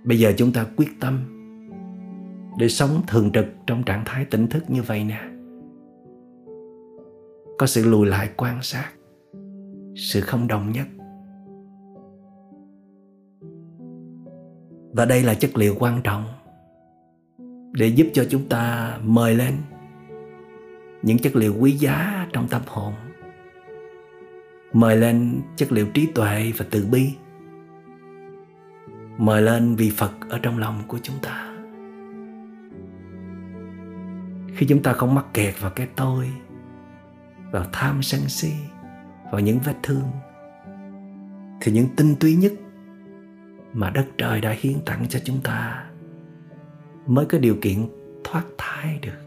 Bây 0.04 0.18
giờ 0.18 0.32
chúng 0.36 0.52
ta 0.52 0.66
quyết 0.76 1.00
tâm 1.00 1.18
để 2.58 2.68
sống 2.68 3.02
thường 3.08 3.32
trực 3.32 3.46
trong 3.66 3.82
trạng 3.82 4.02
thái 4.06 4.24
tỉnh 4.24 4.46
thức 4.46 4.70
như 4.70 4.82
vậy 4.82 5.04
nè. 5.04 5.20
Có 7.58 7.66
sự 7.66 7.90
lùi 7.90 8.06
lại 8.06 8.30
quan 8.36 8.62
sát, 8.62 8.90
sự 9.96 10.20
không 10.20 10.48
đồng 10.48 10.72
nhất. 10.72 10.86
Và 14.92 15.04
đây 15.04 15.22
là 15.22 15.34
chất 15.34 15.56
liệu 15.56 15.74
quan 15.78 16.00
trọng 16.02 16.24
để 17.72 17.86
giúp 17.86 18.06
cho 18.12 18.24
chúng 18.30 18.48
ta 18.48 18.96
mời 19.02 19.34
lên 19.34 19.54
những 21.06 21.18
chất 21.18 21.36
liệu 21.36 21.54
quý 21.58 21.72
giá 21.72 22.26
trong 22.32 22.48
tâm 22.48 22.62
hồn. 22.66 22.94
Mời 24.72 24.96
lên 24.96 25.40
chất 25.56 25.72
liệu 25.72 25.86
trí 25.94 26.06
tuệ 26.06 26.52
và 26.56 26.66
từ 26.70 26.86
bi. 26.86 27.14
Mời 29.18 29.42
lên 29.42 29.76
vị 29.76 29.92
phật 29.96 30.12
ở 30.28 30.38
trong 30.38 30.58
lòng 30.58 30.82
của 30.88 30.98
chúng 31.02 31.16
ta. 31.22 31.56
Khi 34.54 34.66
chúng 34.66 34.82
ta 34.82 34.92
không 34.92 35.14
mắc 35.14 35.24
kẹt 35.34 35.54
vào 35.60 35.70
cái 35.70 35.88
tôi, 35.96 36.30
vào 37.50 37.64
tham 37.72 38.02
sân 38.02 38.20
si, 38.28 38.52
vào 39.32 39.40
những 39.40 39.58
vết 39.64 39.76
thương, 39.82 40.10
thì 41.60 41.72
những 41.72 41.88
tinh 41.96 42.14
túy 42.20 42.36
nhất 42.36 42.52
mà 43.72 43.90
đất 43.90 44.06
trời 44.18 44.40
đã 44.40 44.54
hiến 44.58 44.74
tặng 44.86 45.06
cho 45.08 45.18
chúng 45.24 45.40
ta 45.44 45.86
mới 47.06 47.26
có 47.26 47.38
điều 47.38 47.56
kiện 47.62 47.88
thoát 48.24 48.44
thai 48.58 48.98
được. 49.02 49.25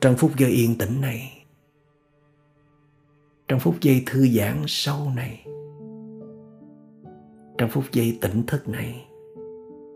Trong 0.00 0.16
phút 0.16 0.30
giây 0.36 0.50
yên 0.50 0.78
tĩnh 0.78 1.00
này, 1.00 1.32
trong 3.48 3.60
phút 3.60 3.74
giây 3.80 4.02
thư 4.06 4.28
giãn 4.28 4.62
sâu 4.66 5.10
này, 5.16 5.46
trong 7.58 7.70
phút 7.70 7.84
giây 7.92 8.18
tỉnh 8.20 8.42
thức 8.46 8.68
này, 8.68 9.06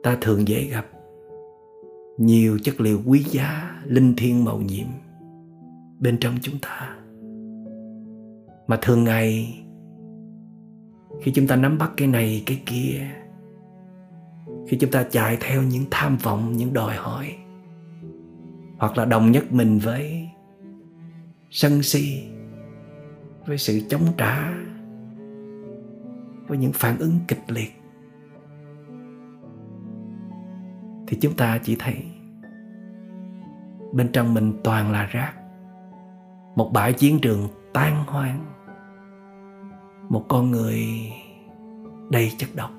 ta 0.02 0.18
thường 0.20 0.48
dễ 0.48 0.64
gặp 0.64 0.86
nhiều 2.18 2.58
chất 2.64 2.80
liệu 2.80 3.00
quý 3.06 3.24
giá, 3.30 3.80
linh 3.84 4.16
thiêng 4.16 4.44
màu 4.44 4.60
nhiệm 4.60 4.86
bên 6.00 6.18
trong 6.20 6.34
chúng 6.42 6.58
ta. 6.58 6.96
Mà 8.66 8.78
thường 8.82 9.04
ngày, 9.04 9.58
khi 11.20 11.32
chúng 11.34 11.46
ta 11.46 11.56
nắm 11.56 11.78
bắt 11.78 11.92
cái 11.96 12.08
này, 12.08 12.42
cái 12.46 12.62
kia, 12.66 13.10
khi 14.68 14.76
chúng 14.80 14.90
ta 14.90 15.02
chạy 15.10 15.36
theo 15.40 15.62
những 15.62 15.84
tham 15.90 16.16
vọng, 16.16 16.52
những 16.56 16.72
đòi 16.72 16.96
hỏi 16.96 17.36
hoặc 18.82 18.98
là 18.98 19.04
đồng 19.04 19.30
nhất 19.30 19.52
mình 19.52 19.78
với 19.78 20.28
sân 21.50 21.82
si, 21.82 22.28
với 23.46 23.58
sự 23.58 23.80
chống 23.88 24.06
trả, 24.16 24.52
với 26.46 26.58
những 26.58 26.72
phản 26.72 26.98
ứng 26.98 27.18
kịch 27.28 27.50
liệt, 27.50 27.72
thì 31.06 31.18
chúng 31.20 31.36
ta 31.36 31.58
chỉ 31.62 31.76
thấy 31.78 31.94
bên 33.92 34.12
trong 34.12 34.34
mình 34.34 34.60
toàn 34.64 34.92
là 34.92 35.06
rác, 35.06 35.32
một 36.56 36.70
bãi 36.72 36.92
chiến 36.92 37.18
trường 37.22 37.48
tan 37.72 38.04
hoang, 38.06 38.44
một 40.08 40.24
con 40.28 40.50
người 40.50 40.84
đầy 42.10 42.32
chất 42.38 42.48
độc. 42.54 42.70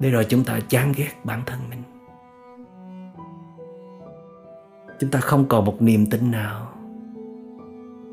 Để 0.00 0.10
rồi 0.10 0.26
chúng 0.28 0.44
ta 0.44 0.60
chán 0.68 0.92
ghét 0.96 1.10
bản 1.24 1.42
thân 1.46 1.60
mình. 1.70 1.89
Chúng 5.00 5.10
ta 5.10 5.20
không 5.20 5.46
còn 5.48 5.64
một 5.64 5.82
niềm 5.82 6.06
tin 6.10 6.30
nào. 6.30 6.72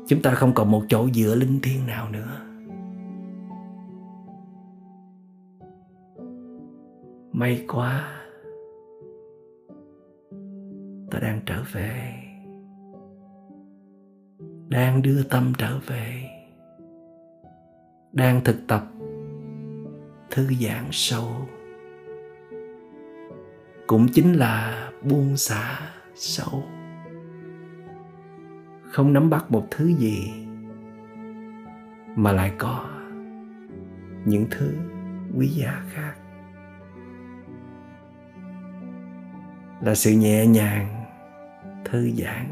Chúng 0.06 0.22
ta 0.22 0.34
không 0.34 0.52
còn 0.54 0.70
một 0.70 0.82
chỗ 0.88 1.08
dựa 1.14 1.34
linh 1.34 1.60
thiêng 1.62 1.86
nào 1.86 2.08
nữa. 2.10 2.40
May 7.32 7.64
quá, 7.68 8.08
ta 11.10 11.18
đang 11.18 11.40
trở 11.46 11.62
về. 11.72 12.14
Đang 14.68 15.02
đưa 15.02 15.22
tâm 15.22 15.52
trở 15.58 15.78
về. 15.86 16.30
Đang 18.12 18.40
thực 18.44 18.56
tập 18.68 18.82
thư 20.30 20.46
giãn 20.60 20.84
sâu. 20.90 21.28
Cũng 23.86 24.06
chính 24.14 24.32
là 24.32 24.90
buông 25.02 25.36
xả 25.36 25.80
sâu 26.14 26.62
không 28.98 29.12
nắm 29.12 29.30
bắt 29.30 29.50
một 29.50 29.66
thứ 29.70 29.86
gì, 29.86 30.32
mà 32.16 32.32
lại 32.32 32.52
có 32.58 32.84
những 34.24 34.46
thứ 34.50 34.74
quý 35.36 35.48
giá 35.48 35.82
khác. 35.92 36.14
Là 39.80 39.94
sự 39.94 40.12
nhẹ 40.12 40.46
nhàng, 40.46 41.04
thư 41.84 42.10
giãn. 42.10 42.46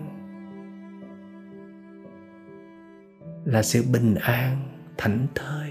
Là 3.44 3.62
sự 3.62 3.84
bình 3.92 4.14
an, 4.14 4.56
thảnh 4.96 5.26
thơi. 5.34 5.70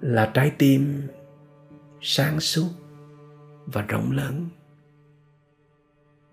Là 0.00 0.30
trái 0.34 0.52
tim 0.58 1.02
sáng 2.00 2.40
suốt 2.40 2.68
và 3.66 3.82
rộng 3.88 4.10
lớn 4.12 4.48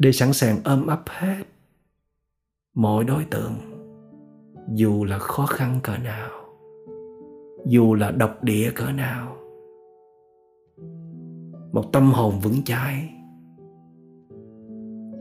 để 0.04 0.12
sẵn 0.12 0.34
sàng 0.34 0.58
ôm 0.64 0.88
ấp 0.88 1.02
hết 1.08 1.44
mọi 2.74 3.04
đối 3.04 3.26
tượng, 3.26 3.54
dù 4.76 5.04
là 5.06 5.20
khó 5.20 5.46
khăn 5.46 5.80
cỡ 5.84 5.98
nào, 5.98 6.30
dù 7.66 7.94
là 7.96 8.12
độc 8.12 8.44
địa 8.44 8.72
cỡ 8.76 8.92
nào. 8.92 9.38
Một 11.72 11.84
tâm 11.94 12.12
hồn 12.12 12.40
vững 12.40 12.64
chãi 12.64 13.10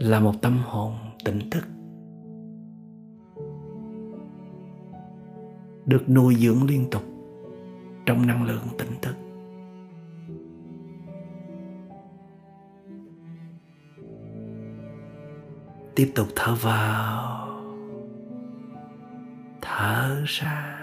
là 0.00 0.20
một 0.20 0.32
tâm 0.42 0.58
hồn 0.64 0.92
tỉnh 1.24 1.50
thức, 1.50 1.64
được 5.86 6.08
nuôi 6.08 6.34
dưỡng 6.34 6.66
liên 6.66 6.90
tục 6.90 7.02
trong 8.06 8.26
năng 8.26 8.44
lượng 8.44 8.66
tỉnh 8.78 8.92
thức. 9.02 9.14
Tiếp 15.94 16.12
tục 16.14 16.26
thở 16.36 16.54
vào. 16.54 17.48
Thở 19.60 20.22
ra. 20.26 20.78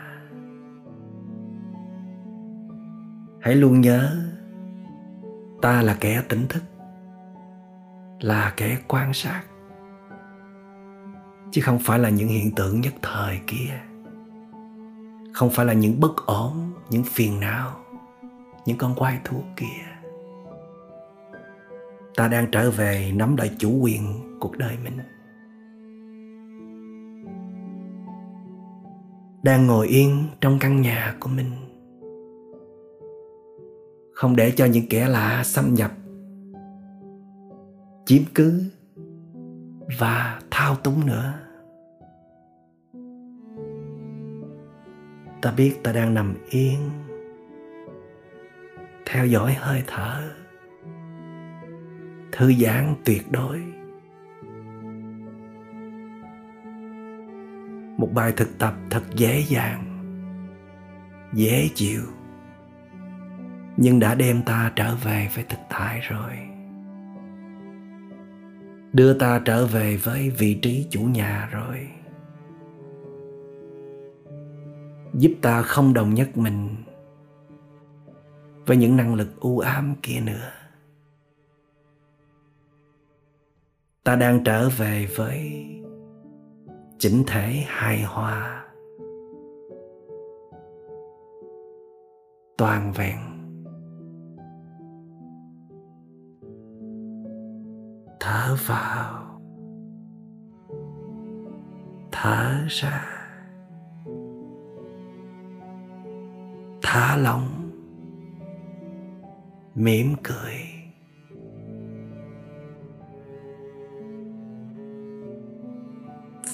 Hãy 3.41 3.55
luôn 3.55 3.82
nhớ, 3.82 4.16
ta 5.62 5.82
là 5.82 5.97
kẻ 5.99 6.24
tỉnh 6.30 6.47
thức, 6.49 6.64
là 8.20 8.53
kẻ 8.57 8.78
quan 8.88 9.14
sát, 9.14 9.43
chứ 11.51 11.62
không 11.62 11.80
phải 11.80 11.99
là 11.99 12.10
những 12.10 12.28
hiện 12.28 12.55
tượng 12.55 12.82
nhất 12.82 12.93
thời 13.01 13.39
kia. 13.47 13.80
Không 15.34 15.49
phải 15.49 15.66
là 15.66 15.74
những 15.74 15.99
bất 15.99 16.26
ổn, 16.26 16.74
những 16.89 17.03
phiền 17.03 17.39
não, 17.39 17.72
những 18.66 18.78
con 18.78 18.95
quay 18.95 19.20
thuốc 19.24 19.43
kia. 19.55 19.86
Ta 22.16 22.28
đang 22.28 22.51
trở 22.51 22.72
về 22.72 23.12
nắm 23.16 23.36
lại 23.36 23.51
chủ 23.60 23.80
quyền 23.82 24.28
cuộc 24.39 24.57
đời 24.57 24.77
mình. 24.83 24.97
Đang 29.43 29.67
ngồi 29.67 29.87
yên 29.87 30.27
trong 30.41 30.57
căn 30.59 30.81
nhà 30.81 31.15
của 31.19 31.29
mình. 31.29 31.51
Không 34.13 34.35
để 34.35 34.51
cho 34.51 34.65
những 34.65 34.85
kẻ 34.89 35.07
lạ 35.07 35.41
xâm 35.45 35.73
nhập, 35.73 35.91
chiếm 38.05 38.21
cứ 38.35 38.63
và 39.99 40.39
thao 40.51 40.75
túng 40.75 41.05
nữa. 41.05 41.33
Ta 45.41 45.51
biết 45.57 45.75
ta 45.83 45.91
đang 45.91 46.13
nằm 46.13 46.35
yên, 46.49 46.89
theo 49.05 49.25
dõi 49.25 49.53
hơi 49.59 49.83
thở, 49.87 50.31
thư 52.31 52.53
giãn 52.53 52.95
tuyệt 53.05 53.31
đối. 53.31 53.78
Một 57.99 58.09
bài 58.13 58.33
thực 58.37 58.57
tập 58.57 58.73
thật 58.89 59.03
dễ 59.15 59.43
dàng, 59.47 59.83
dễ 61.33 61.69
chịu. 61.75 62.01
Nhưng 63.77 63.99
đã 63.99 64.15
đem 64.15 64.43
ta 64.43 64.71
trở 64.75 64.95
về 64.95 65.29
với 65.35 65.43
thực 65.49 65.59
tại 65.69 65.99
rồi. 65.99 66.31
Đưa 68.93 69.13
ta 69.13 69.41
trở 69.45 69.65
về 69.65 69.97
với 69.97 70.29
vị 70.29 70.59
trí 70.61 70.87
chủ 70.89 71.01
nhà 71.01 71.49
rồi. 71.51 71.89
Giúp 75.13 75.31
ta 75.41 75.61
không 75.61 75.93
đồng 75.93 76.13
nhất 76.13 76.37
mình 76.37 76.75
với 78.65 78.77
những 78.77 78.97
năng 78.97 79.15
lực 79.15 79.39
u 79.39 79.59
ám 79.59 79.95
kia 80.01 80.19
nữa. 80.19 80.51
Ta 84.03 84.15
đang 84.15 84.43
trở 84.43 84.69
về 84.69 85.07
với 85.15 85.65
chính 86.99 87.23
thể 87.27 87.63
hài 87.67 88.03
hòa 88.03 88.65
toàn 92.57 92.91
vẹn. 92.95 93.17
Thở 98.19 98.55
vào. 98.67 99.39
Thở 102.11 102.65
ra. 102.69 103.05
Thả 106.81 107.17
lỏng. 107.17 107.71
Mỉm 109.75 110.15
cười. 110.23 110.78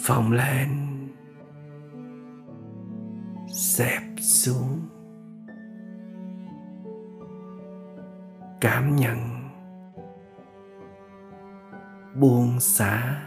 Phồng 0.06 0.32
lên 0.32 0.70
xẹp 3.48 4.02
xuống. 4.22 4.88
Cảm 8.62 8.96
nhận 8.96 9.18
buông 12.16 12.60
xả. 12.60 13.22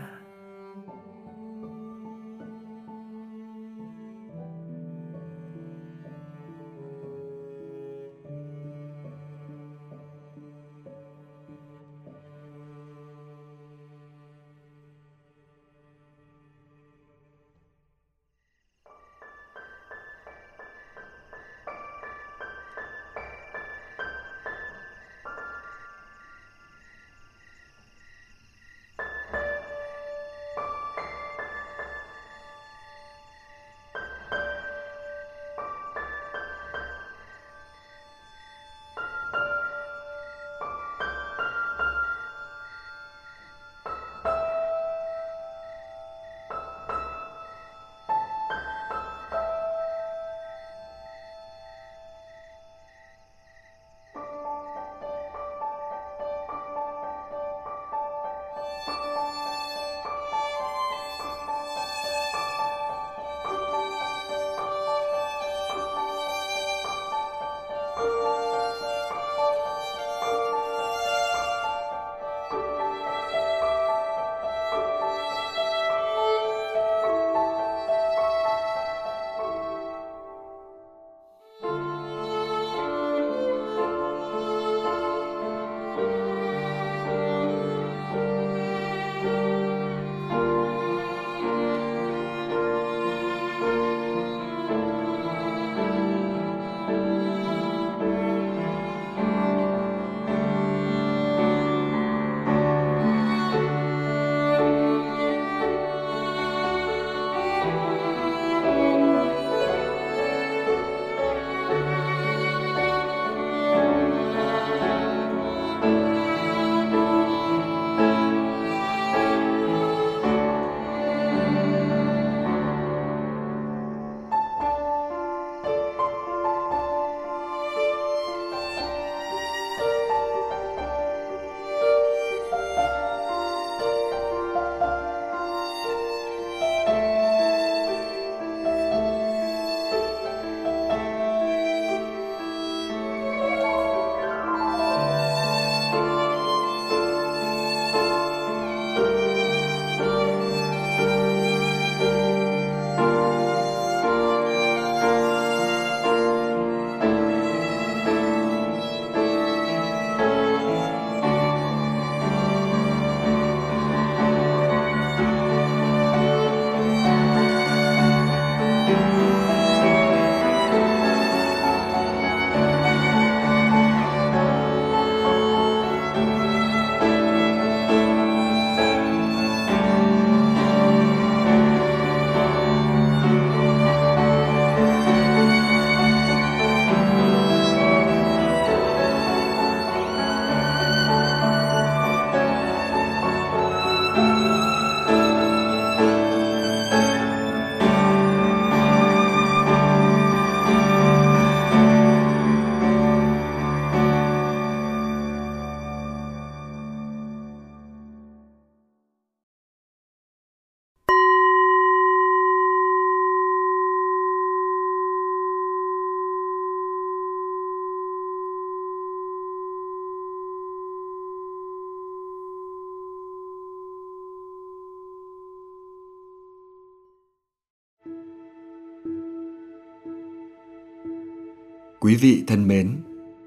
Quý 232.08 232.14
vị 232.14 232.44
thân 232.46 232.68
mến, 232.68 232.96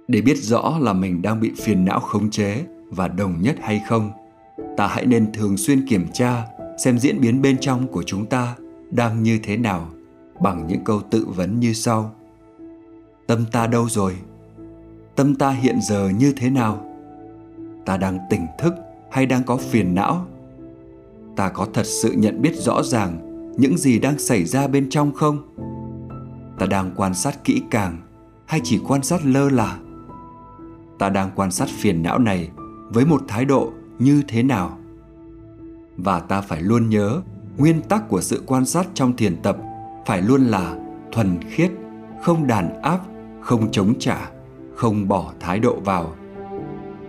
để 0.08 0.22
biết 0.22 0.38
rõ 0.38 0.78
là 0.82 0.94
mình 0.94 1.22
đang 1.22 1.40
bị 1.40 1.52
phiền 1.56 1.86
não 1.86 2.00
khống 2.00 2.30
chế 2.30 2.66
và 2.90 3.08
đồng 3.08 3.42
nhất 3.42 3.56
hay 3.62 3.82
không, 3.88 4.12
ta 4.78 4.88
hãy 4.88 5.06
nên 5.06 5.32
thường 5.34 5.58
xuyên 5.58 5.88
kiểm 5.88 6.08
tra 6.14 6.46
xem 6.84 7.00
diễn 7.00 7.22
biến 7.22 7.42
bên 7.42 7.58
trong 7.58 7.88
của 7.88 8.04
chúng 8.04 8.26
ta 8.26 8.56
đang 8.92 9.24
như 9.24 9.40
thế 9.44 9.58
nào 9.58 9.90
bằng 10.42 10.68
những 10.68 10.84
câu 10.84 11.02
tự 11.02 11.26
vấn 11.36 11.60
như 11.60 11.74
sau. 11.74 12.16
Tâm 13.28 13.46
ta 13.52 13.68
đâu 13.68 13.90
rồi? 13.90 14.16
Tâm 15.16 15.36
ta 15.36 15.52
hiện 15.52 15.80
giờ 15.82 16.10
như 16.10 16.34
thế 16.36 16.50
nào? 16.50 16.86
Ta 17.86 17.98
đang 17.98 18.20
tỉnh 18.30 18.46
thức 18.60 18.74
hay 19.12 19.26
đang 19.26 19.44
có 19.44 19.58
phiền 19.58 19.96
não? 19.96 20.28
Ta 21.36 21.50
có 21.50 21.68
thật 21.74 21.86
sự 21.86 22.12
nhận 22.12 22.42
biết 22.42 22.56
rõ 22.56 22.84
ràng 22.84 23.18
những 23.58 23.78
gì 23.78 24.00
đang 24.00 24.20
xảy 24.20 24.46
ra 24.46 24.68
bên 24.68 24.90
trong 24.90 25.12
không? 25.14 25.56
Ta 26.60 26.66
đang 26.66 26.92
quan 26.96 27.14
sát 27.14 27.44
kỹ 27.44 27.62
càng 27.72 27.98
hay 28.52 28.62
chỉ 28.64 28.80
quan 28.88 29.04
sát 29.04 29.26
lơ 29.26 29.50
là? 29.50 29.78
Ta 31.00 31.10
đang 31.10 31.32
quan 31.36 31.52
sát 31.52 31.70
phiền 31.70 32.04
não 32.04 32.20
này 32.20 32.50
với 32.90 33.06
một 33.06 33.22
thái 33.28 33.46
độ 33.46 33.72
như 34.00 34.24
thế 34.28 34.44
nào? 34.44 34.78
Và 35.98 36.20
ta 36.20 36.42
phải 36.42 36.62
luôn 36.62 36.90
nhớ 36.90 37.22
nguyên 37.58 37.82
tắc 37.82 38.10
của 38.10 38.22
sự 38.22 38.44
quan 38.46 38.66
sát 38.66 38.88
trong 38.94 39.16
thiền 39.16 39.42
tập 39.42 39.58
phải 40.06 40.22
luôn 40.22 40.42
là 40.42 40.76
thuần 41.12 41.40
khiết, 41.50 41.72
không 42.22 42.48
đàn 42.48 42.82
áp, 42.82 43.00
không 43.42 43.72
chống 43.72 43.94
trả, 44.00 44.32
không 44.76 45.08
bỏ 45.08 45.34
thái 45.40 45.60
độ 45.60 45.80
vào. 45.80 46.16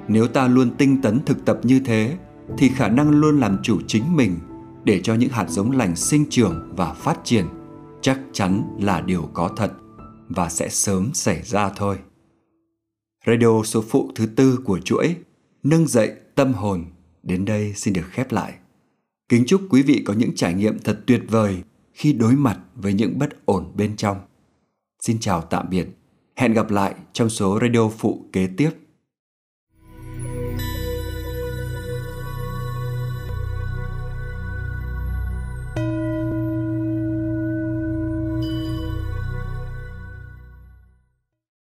Nếu 0.09 0.26
ta 0.26 0.49
luôn 0.49 0.70
tinh 0.70 1.03
tấn 1.03 1.24
thực 1.24 1.45
tập 1.45 1.59
như 1.62 1.80
thế 1.84 2.16
thì 2.59 2.68
khả 2.68 2.88
năng 2.88 3.11
luôn 3.11 3.40
làm 3.40 3.59
chủ 3.62 3.80
chính 3.86 4.16
mình 4.16 4.38
để 4.84 5.01
cho 5.01 5.14
những 5.14 5.30
hạt 5.30 5.51
giống 5.51 5.70
lành 5.70 5.97
sinh 5.97 6.26
trưởng 6.30 6.72
và 6.76 6.93
phát 6.93 7.18
triển 7.24 7.47
chắc 8.01 8.20
chắn 8.32 8.62
là 8.80 9.01
điều 9.01 9.28
có 9.32 9.51
thật 9.57 9.72
và 10.33 10.49
sẽ 10.49 10.68
sớm 10.68 11.11
xảy 11.14 11.43
ra 11.43 11.70
thôi. 11.76 11.99
Radio 13.26 13.62
số 13.64 13.85
phụ 13.89 14.11
thứ 14.14 14.26
tư 14.26 14.59
của 14.64 14.78
chuỗi, 14.78 15.16
Nâng 15.62 15.87
dậy 15.87 16.12
tâm 16.35 16.53
hồn, 16.53 16.85
đến 17.22 17.45
đây 17.45 17.72
xin 17.74 17.95
được 17.95 18.05
khép 18.11 18.33
lại. 18.33 18.55
Kính 19.28 19.45
chúc 19.47 19.62
quý 19.70 19.83
vị 19.83 20.03
có 20.05 20.14
những 20.14 20.35
trải 20.35 20.55
nghiệm 20.55 20.78
thật 20.78 21.01
tuyệt 21.07 21.22
vời 21.28 21.62
khi 21.93 22.12
đối 22.12 22.33
mặt 22.33 22.59
với 22.74 22.93
những 22.93 23.18
bất 23.18 23.47
ổn 23.47 23.72
bên 23.76 23.97
trong. 23.97 24.20
Xin 25.03 25.20
chào 25.20 25.41
tạm 25.41 25.66
biệt. 25.70 25.87
Hẹn 26.37 26.53
gặp 26.53 26.70
lại 26.70 26.95
trong 27.12 27.30
số 27.30 27.59
radio 27.61 27.89
phụ 27.89 28.26
kế 28.33 28.49
tiếp. 28.57 28.70